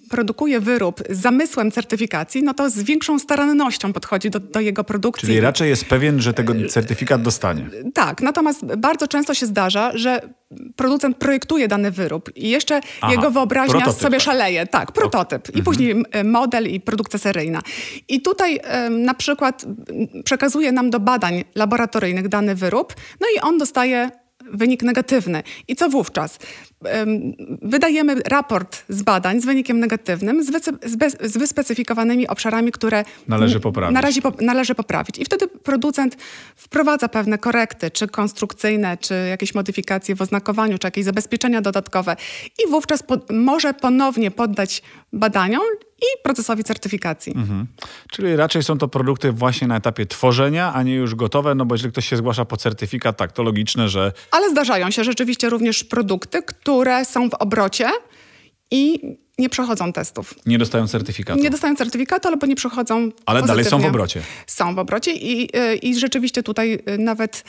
produkuje 0.10 0.60
wyrób 0.60 1.02
z 1.10 1.22
zamysłem 1.22 1.72
certyfikacji, 1.72 2.44
no 2.44 2.54
to 2.54 2.70
z 2.70 2.80
większą 2.84 3.20
starannością 3.20 3.94
podchodzi 3.94 4.30
do, 4.30 4.40
do 4.40 4.60
jego 4.60 4.84
produkcji. 4.84 5.28
Czyli 5.28 5.40
raczej 5.40 5.70
jest 5.70 5.86
pewien, 5.86 6.22
że 6.22 6.34
tego 6.34 6.54
certyfikat 6.70 7.22
dostanie. 7.22 7.70
Tak, 7.94 8.22
natomiast 8.22 8.66
bardzo 8.66 9.08
często 9.08 9.34
się 9.34 9.46
zdarza, 9.46 9.92
że 9.98 10.22
producent 10.76 11.18
projektuje 11.18 11.68
dany 11.68 11.92
wyrób 11.92 12.30
i 12.36 12.50
jeszcze 12.50 12.82
Aha, 13.02 13.12
jego 13.12 13.32
wyobraźnia 13.32 13.80
prototyp, 13.80 14.02
sobie 14.02 14.18
tak. 14.18 14.26
szaleje. 14.26 14.68
Tak, 14.68 14.92
prototyp. 14.92 15.56
I 15.56 15.64
później 15.64 16.04
e, 16.12 16.24
model 16.24 16.68
i 16.68 16.80
produkcja 16.80 17.20
seryjna. 17.20 17.62
I 18.08 18.22
tutaj 18.22 18.60
em, 18.64 19.04
na 19.04 19.14
przykład 19.14 19.66
przekazuje 20.26 20.72
nam 20.72 20.90
do 20.90 21.00
badań 21.00 21.44
laboratoryjnych 21.56 22.28
dany 22.28 22.56
wyrób, 22.56 22.94
no 23.22 23.28
i 23.38 23.40
on 23.40 23.58
dostaje 23.58 24.10
wynik 24.52 24.84
negatywny. 24.84 25.44
I 25.68 25.76
co 25.76 25.90
wówczas? 25.90 26.40
Em, 26.86 27.34
Wydajemy 27.62 28.16
raport 28.26 28.84
z 28.90 29.02
badań 29.02 29.42
z 29.42 29.46
wynikiem 29.46 29.80
negatywnym, 29.80 30.44
z, 30.44 30.48
z, 30.86 30.96
bez- 30.96 31.18
z 31.22 31.38
wyspecyfikowanymi 31.38 32.28
obszarami, 32.28 32.72
które 32.72 33.04
Należy 33.28 33.60
poprawić. 33.60 33.94
Na 33.94 34.02
razie 34.02 34.22
po, 34.22 34.34
należy 34.42 34.76
poprawić. 34.76 35.20
I 35.20 35.26
wtedy 35.26 35.48
producent 35.48 36.18
wprowadza 36.56 37.08
pewne 37.10 37.38
korekty, 37.38 37.92
czy 37.92 38.08
konstrukcyjne, 38.08 38.98
czy 38.98 39.14
jakieś 39.30 39.56
modyfikacje 39.56 40.16
w 40.16 40.22
oznakowaniu, 40.22 40.78
czy 40.78 40.88
jakieś 40.88 41.06
zabezpieczenia 41.06 41.62
dodatkowe. 41.62 42.16
I 42.66 42.70
wówczas 42.70 43.04
po, 43.04 43.18
może 43.34 43.74
ponownie 43.74 44.32
poddać 44.32 44.82
badaniom 45.14 45.64
i 46.04 46.24
procesowi 46.24 46.64
certyfikacji. 46.64 47.34
Mhm. 47.36 47.68
Czyli 48.12 48.36
raczej 48.36 48.64
są 48.64 48.78
to 48.78 48.88
produkty 48.88 49.32
właśnie 49.32 49.68
na 49.68 49.78
etapie 49.78 50.06
tworzenia, 50.06 50.74
a 50.74 50.84
nie 50.84 50.96
już 50.96 51.16
gotowe, 51.16 51.56
no 51.56 51.66
bo 51.66 51.76
jeżeli 51.76 51.92
ktoś 51.92 52.10
się 52.10 52.18
zgłasza 52.18 52.46
po 52.46 52.58
certyfikat, 52.58 53.18
tak, 53.18 53.32
to 53.32 53.44
logiczne, 53.44 53.90
że 53.90 54.12
Ale 54.32 54.50
zdarzają 54.50 54.92
się 54.92 55.04
rzeczywiście 55.04 55.50
również 55.50 55.84
produkty, 55.84 56.44
które 56.44 57.06
są 57.06 57.30
w 57.30 57.34
obrocie 57.34 57.90
i 58.72 59.00
nie 59.38 59.50
przechodzą 59.50 59.94
testów. 59.94 60.34
nie 60.46 60.58
dostają 60.58 60.88
certyfikatu. 60.88 61.40
Nie 61.40 61.50
dostają 61.50 61.76
certyfikatu, 61.76 62.28
albo 62.28 62.46
nie 62.48 62.56
przechodzą 62.56 63.12
Ale 63.26 63.42
dalej 63.44 63.64
są 63.66 63.70
w 63.70 63.72
pozytywnie. 63.72 63.90
obrocie. 63.90 64.22
Są 64.48 64.76
w 64.76 64.80
obrocie 64.80 65.12
i, 65.14 65.58
y, 65.58 65.76
i 65.76 66.00
rzeczywiście 66.00 66.44
tutaj 66.44 66.74
y, 66.90 66.98
nawet 66.98 67.44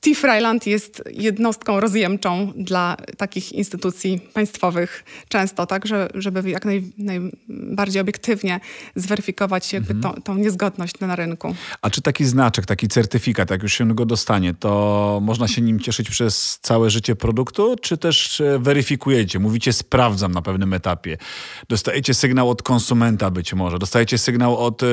T-Fryland 0.00 0.66
jest 0.66 1.02
jednostką 1.12 1.80
rozjemczą 1.80 2.52
dla 2.56 2.96
takich 3.16 3.52
instytucji 3.52 4.20
państwowych 4.32 5.04
często, 5.28 5.66
tak, 5.66 5.86
że, 5.86 6.08
żeby 6.14 6.50
jak 6.50 6.64
naj, 6.64 6.92
najbardziej 6.98 8.02
obiektywnie 8.02 8.60
zweryfikować 8.96 9.72
jakby 9.72 9.94
Mhm. 9.94 10.14
tą, 10.14 10.22
tą 10.22 10.34
niezgodność 10.38 11.00
na 11.00 11.16
rynku. 11.16 11.54
A 11.82 11.90
czy 11.90 12.02
taki 12.02 12.24
znaczek, 12.24 12.66
taki 12.66 12.88
certyfikat, 12.88 13.50
jak 13.50 13.62
już 13.62 13.72
się 13.72 13.94
go 13.94 14.06
dostanie, 14.06 14.54
to 14.54 15.18
można 15.22 15.48
się 15.48 15.62
nim 15.62 15.80
cieszyć 15.80 16.10
przez 16.10 16.58
całe 16.62 16.90
życie 16.90 17.16
produktu, 17.16 17.76
czy 17.82 17.98
też 17.98 18.40
e, 18.40 18.58
weryfikujecie, 18.58 19.38
mówicie 19.38 19.72
sprawdzam 19.72 20.32
na 20.32 20.42
pewnym 20.42 20.72
etapie. 20.74 21.16
Dostajecie 21.68 22.14
sygnał 22.14 22.50
od 22.50 22.62
konsumenta 22.62 23.30
być 23.30 23.54
może, 23.54 23.78
dostajecie 23.78 24.18
sygnał 24.18 24.58
od 24.58 24.82
e, 24.82 24.86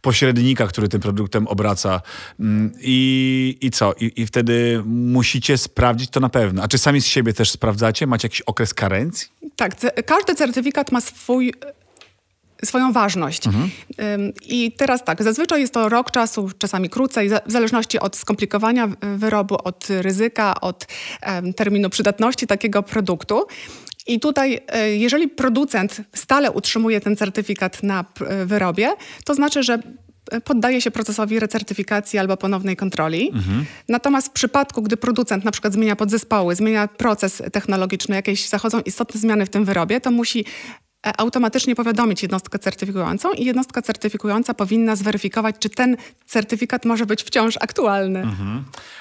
pośrednika, 0.00 0.66
który 0.66 0.88
tym 0.88 1.00
produktem 1.00 1.46
obraca 1.48 2.00
Mm, 2.40 2.72
i, 2.80 3.58
i 3.60 3.70
co? 3.70 3.92
I, 4.00 4.12
I 4.22 4.26
wtedy 4.26 4.82
musicie 4.86 5.58
sprawdzić 5.58 6.10
to 6.10 6.20
na 6.20 6.28
pewno. 6.28 6.62
A 6.62 6.68
czy 6.68 6.78
sami 6.78 7.00
z 7.00 7.06
siebie 7.06 7.32
też 7.32 7.50
sprawdzacie? 7.50 8.06
Macie 8.06 8.26
jakiś 8.26 8.40
okres 8.40 8.74
karencji? 8.74 9.28
Tak, 9.56 9.76
każdy 10.06 10.34
certyfikat 10.34 10.92
ma 10.92 11.00
swój 11.00 11.54
swoją 12.64 12.92
ważność. 12.92 13.46
Mhm. 13.46 13.70
I 14.42 14.72
teraz 14.72 15.04
tak, 15.04 15.22
zazwyczaj 15.22 15.60
jest 15.60 15.74
to 15.74 15.88
rok 15.88 16.10
czasu, 16.10 16.50
czasami 16.58 16.88
krócej, 16.90 17.30
w 17.46 17.52
zależności 17.52 17.98
od 17.98 18.16
skomplikowania 18.16 18.88
wyrobu, 19.16 19.56
od 19.64 19.88
ryzyka, 19.88 20.60
od 20.60 20.86
terminu 21.56 21.90
przydatności 21.90 22.46
takiego 22.46 22.82
produktu. 22.82 23.46
I 24.06 24.20
tutaj, 24.20 24.60
e, 24.68 24.96
jeżeli 24.96 25.28
producent 25.28 26.00
stale 26.14 26.50
utrzymuje 26.50 27.00
ten 27.00 27.16
certyfikat 27.16 27.82
na 27.82 28.04
e, 28.20 28.46
wyrobie, 28.46 28.92
to 29.24 29.34
znaczy, 29.34 29.62
że 29.62 29.78
e, 30.30 30.40
poddaje 30.40 30.80
się 30.80 30.90
procesowi 30.90 31.40
recertyfikacji 31.40 32.18
albo 32.18 32.36
ponownej 32.36 32.76
kontroli. 32.76 33.32
Natomiast 33.88 34.28
w 34.28 34.30
przypadku, 34.30 34.82
gdy 34.82 34.96
producent 34.96 35.44
na 35.44 35.50
przykład 35.50 35.72
zmienia 35.72 35.96
podzespoły, 35.96 36.54
zmienia 36.54 36.88
proces 36.88 37.42
technologiczny, 37.52 38.16
jakieś 38.16 38.48
zachodzą 38.48 38.80
istotne 38.80 39.20
zmiany 39.20 39.46
w 39.46 39.50
tym 39.50 39.64
wyrobie, 39.64 40.00
to 40.00 40.10
musi 40.10 40.44
automatycznie 41.18 41.74
powiadomić 41.74 42.22
jednostkę 42.22 42.58
certyfikującą 42.58 43.32
i 43.32 43.44
jednostka 43.44 43.82
certyfikująca 43.82 44.54
powinna 44.54 44.96
zweryfikować, 44.96 45.56
czy 45.58 45.70
ten 45.70 45.96
certyfikat 46.26 46.84
może 46.84 47.06
być 47.06 47.22
wciąż 47.22 47.56
aktualny. 47.60 48.26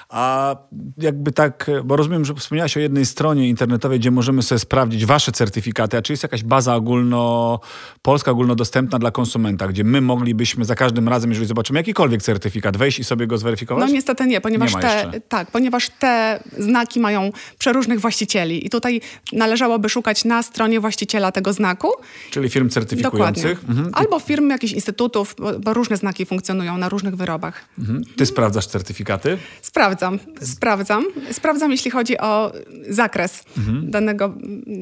A 0.10 0.56
jakby 0.98 1.32
tak, 1.32 1.72
bo 1.84 1.96
rozumiem, 1.96 2.26
że 2.26 2.34
wspomniałaś 2.36 2.78
o 2.78 2.80
jednej 2.80 3.06
stronie 3.06 3.50
internetowej, 3.50 4.00
gdzie 4.00 4.12
możemy 4.12 4.44
sobie 4.44 4.60
sprawdzić 4.60 5.06
wasze 5.06 5.32
certyfikaty, 5.32 5.98
a 5.98 6.02
czy 6.02 6.13
jest 6.13 6.24
jakaś 6.24 6.44
baza 6.44 6.76
ogólno, 6.76 7.60
polska 8.02 8.32
ogólnodostępna 8.32 9.00
dla 9.00 9.12
konsumenta, 9.12 9.68
gdzie 9.68 9.84
my 9.84 10.02
moglibyśmy 10.02 10.66
za 10.66 10.76
każdym 10.76 11.10
razem, 11.10 11.30
jeżeli 11.30 11.48
zobaczymy 11.48 11.80
jakikolwiek 11.80 12.22
certyfikat, 12.22 12.78
wejść 12.78 13.00
i 13.00 13.04
sobie 13.04 13.28
go 13.28 13.38
zweryfikować? 13.38 13.88
No 13.88 13.94
niestety 13.94 14.28
nie, 14.28 14.42
ponieważ 14.42 14.76
Nie 14.76 14.82
te, 14.82 15.22
tak, 15.30 15.52
ponieważ 15.52 15.89
te 15.89 16.44
znaki 16.58 17.00
mają 17.00 17.32
przeróżnych 17.58 18.00
właścicieli 18.00 18.66
i 18.66 18.70
tutaj 18.70 19.02
należałoby 19.32 19.89
szukać 19.89 20.26
na 20.26 20.44
stronie 20.44 20.80
właściciela 20.80 21.32
tego 21.32 21.54
znaku. 21.54 21.92
Czyli 22.32 22.49
firm 22.49 22.69
certyfikujących. 22.69 23.60
Dokładnie. 23.60 23.79
Mhm. 23.82 23.95
Albo 23.95 24.19
firm 24.19 24.49
jakichś 24.49 24.73
instytutów, 24.73 25.36
bo, 25.38 25.60
bo 25.60 25.73
różne 25.73 25.97
znaki 25.97 26.25
funkcjonują 26.25 26.77
na 26.77 26.89
różnych 26.89 27.15
wyrobach. 27.15 27.65
Mhm. 27.79 28.03
Ty 28.17 28.25
sprawdzasz 28.25 28.67
certyfikaty? 28.67 29.38
Sprawdzam, 29.62 30.19
sprawdzam. 30.41 31.06
Sprawdzam, 31.32 31.71
jeśli 31.71 31.91
chodzi 31.91 32.17
o 32.17 32.51
zakres 32.89 33.43
Mhm. 33.58 33.91
danego, 33.91 34.34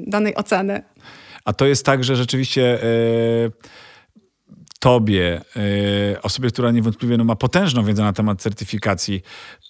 danej 0.08 0.36
oceny. 0.36 0.84
A 1.46 1.54
to 1.54 1.66
jest 1.66 1.86
tak, 1.86 2.04
że 2.04 2.16
rzeczywiście 2.16 2.84
e, 2.84 2.88
tobie, 4.80 5.42
e, 6.14 6.22
osobie, 6.22 6.50
która 6.50 6.72
niewątpliwie 6.72 7.18
no, 7.18 7.24
ma 7.24 7.36
potężną 7.36 7.86
wiedzę 7.86 8.04
na 8.04 8.14
temat 8.14 8.42
certyfikacji, 8.42 9.22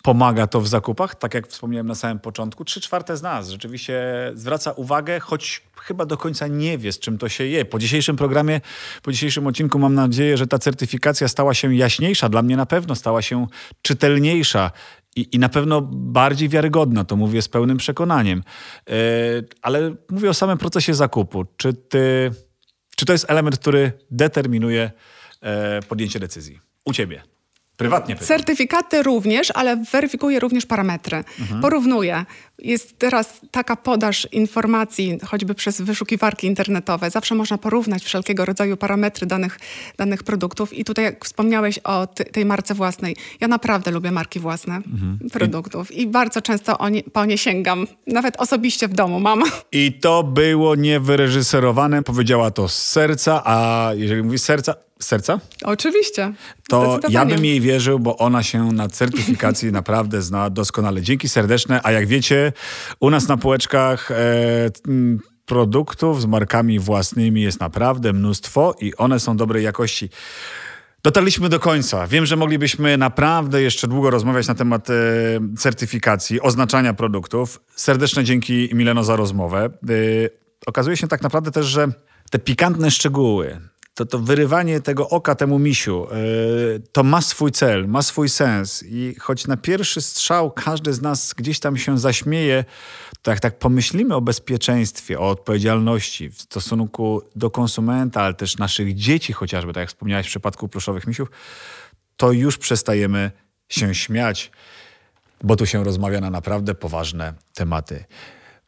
pomaga 0.04 0.48
to 0.48 0.62
w 0.62 0.68
zakupach? 0.68 1.16
Tak 1.16 1.34
jak 1.34 1.48
wspomniałem 1.48 1.88
na 1.88 1.96
samym 1.96 2.20
początku, 2.20 2.66
trzy 2.66 2.82
czwarte 2.82 3.18
z 3.18 3.22
nas 3.22 3.50
rzeczywiście 3.50 4.04
zwraca 4.34 4.72
uwagę, 4.72 5.20
choć 5.20 5.62
chyba 5.82 6.06
do 6.06 6.18
końca 6.18 6.48
nie 6.48 6.78
wie, 6.78 6.92
z 6.92 7.00
czym 7.00 7.18
to 7.18 7.30
się 7.30 7.44
je. 7.44 7.66
Po 7.66 7.80
dzisiejszym 7.80 8.16
programie, 8.16 8.62
po 9.02 9.12
dzisiejszym 9.12 9.48
odcinku 9.48 9.80
mam 9.80 9.94
nadzieję, 9.94 10.38
że 10.38 10.48
ta 10.48 10.60
certyfikacja 10.60 11.28
stała 11.28 11.54
się 11.54 11.76
jaśniejsza. 11.76 12.30
Dla 12.30 12.42
mnie 12.42 12.58
na 12.58 12.66
pewno 12.66 12.96
stała 12.96 13.22
się 13.22 13.48
czytelniejsza. 13.82 14.72
I, 15.16 15.36
I 15.36 15.40
na 15.40 15.50
pewno 15.50 15.82
bardziej 15.92 16.50
wiarygodna, 16.50 17.04
to 17.04 17.16
mówię 17.16 17.42
z 17.42 17.48
pełnym 17.48 17.78
przekonaniem. 17.78 18.44
E, 18.90 18.94
ale 19.62 19.96
mówię 20.10 20.30
o 20.30 20.34
samym 20.34 20.58
procesie 20.58 20.94
zakupu. 20.94 21.46
Czy, 21.58 21.74
ty, 21.74 22.32
czy 22.96 23.06
to 23.06 23.14
jest 23.14 23.30
element, 23.30 23.60
który 23.60 23.92
determinuje 24.12 24.92
e, 25.42 25.82
podjęcie 25.82 26.20
decyzji? 26.20 26.60
U 26.86 26.94
ciebie. 26.94 27.24
Prywatnie 27.82 28.15
pytam. 28.15 28.28
Certyfikaty 28.28 29.04
również, 29.04 29.52
ale 29.56 29.78
weryfikuje 29.91 30.39
również 30.39 30.65
parametry. 30.65 31.24
Mhm. 31.39 31.62
Porównuje. 31.62 32.26
Jest 32.60 33.00
teraz 33.00 33.41
taka 33.52 33.76
podaż 33.76 34.28
informacji, 34.32 35.17
choćby 35.26 35.56
przez 35.56 35.82
wyszukiwarki 35.82 36.48
internetowe. 36.48 37.10
Zawsze 37.10 37.36
można 37.36 37.58
porównać 37.58 38.04
wszelkiego 38.04 38.46
rodzaju 38.46 38.78
parametry 38.78 39.28
danych, 39.28 39.60
danych 39.98 40.24
produktów. 40.24 40.74
I 40.74 40.86
tutaj, 40.86 41.06
jak 41.06 41.26
wspomniałeś 41.26 41.80
o 41.84 42.08
tej 42.08 42.46
marce 42.46 42.74
własnej, 42.74 43.15
ja 43.39 43.48
naprawdę 43.48 43.91
lubię 43.91 44.12
marki 44.12 44.39
własne 44.39 44.76
Mhm. 44.76 45.17
produktów 45.32 45.91
i 45.91 46.08
bardzo 46.08 46.41
często 46.41 46.78
o 46.78 46.89
nie, 46.89 47.04
po 47.04 47.26
nie 47.26 47.38
sięgam. 47.38 47.88
Nawet 48.08 48.38
osobiście 48.38 48.88
w 48.88 48.94
domu 48.94 49.20
mam. 49.20 49.44
I 49.72 49.94
to 49.94 50.24
było 50.24 50.76
niewyreżyserowane, 50.76 52.04
powiedziała 52.04 52.52
to 52.52 52.67
z 52.67 52.86
serca, 52.86 53.41
a 53.46 53.89
jeżeli 53.96 54.24
mówi 54.24 54.39
serca, 54.39 54.74
serca? 55.04 55.40
Oczywiście. 55.64 56.34
To 56.70 57.00
ja 57.10 57.26
bym 57.26 57.46
jej 57.46 57.62
wierzył, 57.62 58.00
bo 58.00 58.18
ona 58.18 58.44
się 58.44 58.72
na 58.72 58.90
certyfikacji 58.90 59.72
naprawdę 59.82 60.22
zna 60.22 60.50
doskonale. 60.50 61.02
Dzięki 61.02 61.30
serdeczne, 61.30 61.80
a 61.84 61.92
jak 61.92 62.08
wiecie, 62.08 62.54
u 63.00 63.10
nas 63.10 63.28
na 63.28 63.38
półeczkach 63.38 64.12
e, 64.12 64.16
produktów 65.46 66.22
z 66.22 66.26
markami 66.26 66.80
własnymi 66.80 67.42
jest 67.42 67.60
naprawdę 67.60 68.14
mnóstwo 68.14 68.76
i 68.82 68.96
one 68.96 69.20
są 69.20 69.38
dobrej 69.38 69.64
jakości. 69.64 70.10
Dotarliśmy 71.04 71.50
do 71.50 71.60
końca. 71.60 72.08
Wiem, 72.08 72.26
że 72.26 72.36
moglibyśmy 72.36 72.98
naprawdę 72.98 73.62
jeszcze 73.62 73.88
długo 73.88 74.10
rozmawiać 74.10 74.48
na 74.48 74.56
temat 74.56 74.90
e, 74.90 74.94
certyfikacji, 75.58 76.42
oznaczania 76.42 76.94
produktów. 76.94 77.62
Serdeczne 77.76 78.24
dzięki 78.24 78.70
Mileno 78.74 79.04
za 79.04 79.16
rozmowę. 79.16 79.66
E, 79.66 79.70
okazuje 80.66 80.98
się 80.98 81.08
tak 81.08 81.22
naprawdę 81.22 81.52
też, 81.52 81.66
że 81.66 81.88
te 82.32 82.40
pikantne 82.40 82.92
szczegóły, 82.92 83.60
to, 84.02 84.06
to 84.06 84.20
wyrywanie 84.20 84.82
tego 84.82 85.10
oka 85.10 85.36
temu 85.36 85.60
misiu, 85.60 86.08
e, 86.12 86.16
to 86.92 87.04
ma 87.04 87.22
swój 87.22 87.52
cel, 87.52 87.88
ma 87.88 88.02
swój 88.02 88.30
sens. 88.30 88.84
I 88.88 89.16
choć 89.20 89.48
na 89.48 89.58
pierwszy 89.58 90.02
strzał 90.02 90.52
każdy 90.52 90.94
z 90.94 91.02
nas 91.02 91.34
gdzieś 91.34 91.60
tam 91.60 91.78
się 91.78 92.00
zaśmieje, 92.00 92.66
to 93.22 93.32
jak 93.32 93.40
tak 93.40 93.60
pomyślimy 93.60 94.16
o 94.16 94.22
bezpieczeństwie, 94.22 95.20
o 95.20 95.30
odpowiedzialności 95.30 96.30
w 96.30 96.42
stosunku 96.42 97.22
do 97.36 97.50
konsumenta, 97.50 98.22
ale 98.22 98.34
też 98.34 98.58
naszych 98.58 98.96
dzieci 98.96 99.34
chociażby, 99.34 99.74
tak 99.74 99.82
jak 99.82 99.90
wspomniałeś 99.90 100.28
w 100.28 100.30
przypadku 100.30 100.68
pluszowych 100.68 101.08
misiów, 101.08 101.32
to 102.18 102.32
już 102.32 102.58
przestajemy 102.58 103.32
się 103.70 103.96
śmiać, 103.96 104.52
bo 105.44 105.56
tu 105.56 105.66
się 105.66 105.84
rozmawia 105.84 106.22
na 106.22 106.30
naprawdę 106.30 106.76
poważne 106.76 107.34
tematy. 107.54 108.06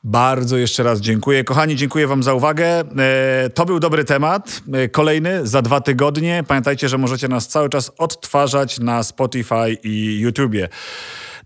Bardzo 0.04 0.58
jeszcze 0.58 0.84
raz 0.84 1.00
dziękuję. 1.00 1.44
Kochani, 1.44 1.76
dziękuję 1.76 2.08
Wam 2.08 2.24
za 2.24 2.34
uwagę. 2.34 2.66
E, 2.80 3.50
To 3.54 3.66
był 3.66 3.80
dobry 3.80 4.04
temat. 4.06 4.62
E, 4.74 4.90
Kolejny 4.90 5.48
za 5.48 5.62
dwa 5.62 5.82
tygodnie. 5.82 6.44
Pamiętajcie, 6.48 6.90
że 6.90 6.98
możecie 6.98 7.28
nas 7.28 7.48
cały 7.48 7.70
czas 7.70 7.92
odtwarzać 7.98 8.80
na 8.80 9.04
Spotify 9.04 9.78
i 9.84 10.20
YouTubie. 10.20 10.70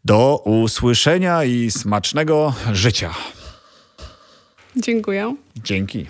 Do 0.06 0.38
usłyszenia 0.46 1.44
i 1.44 1.72
smacznego 1.72 2.54
życia. 2.74 3.10
Dziękuję. 4.76 5.36
Dzięki. 5.64 6.08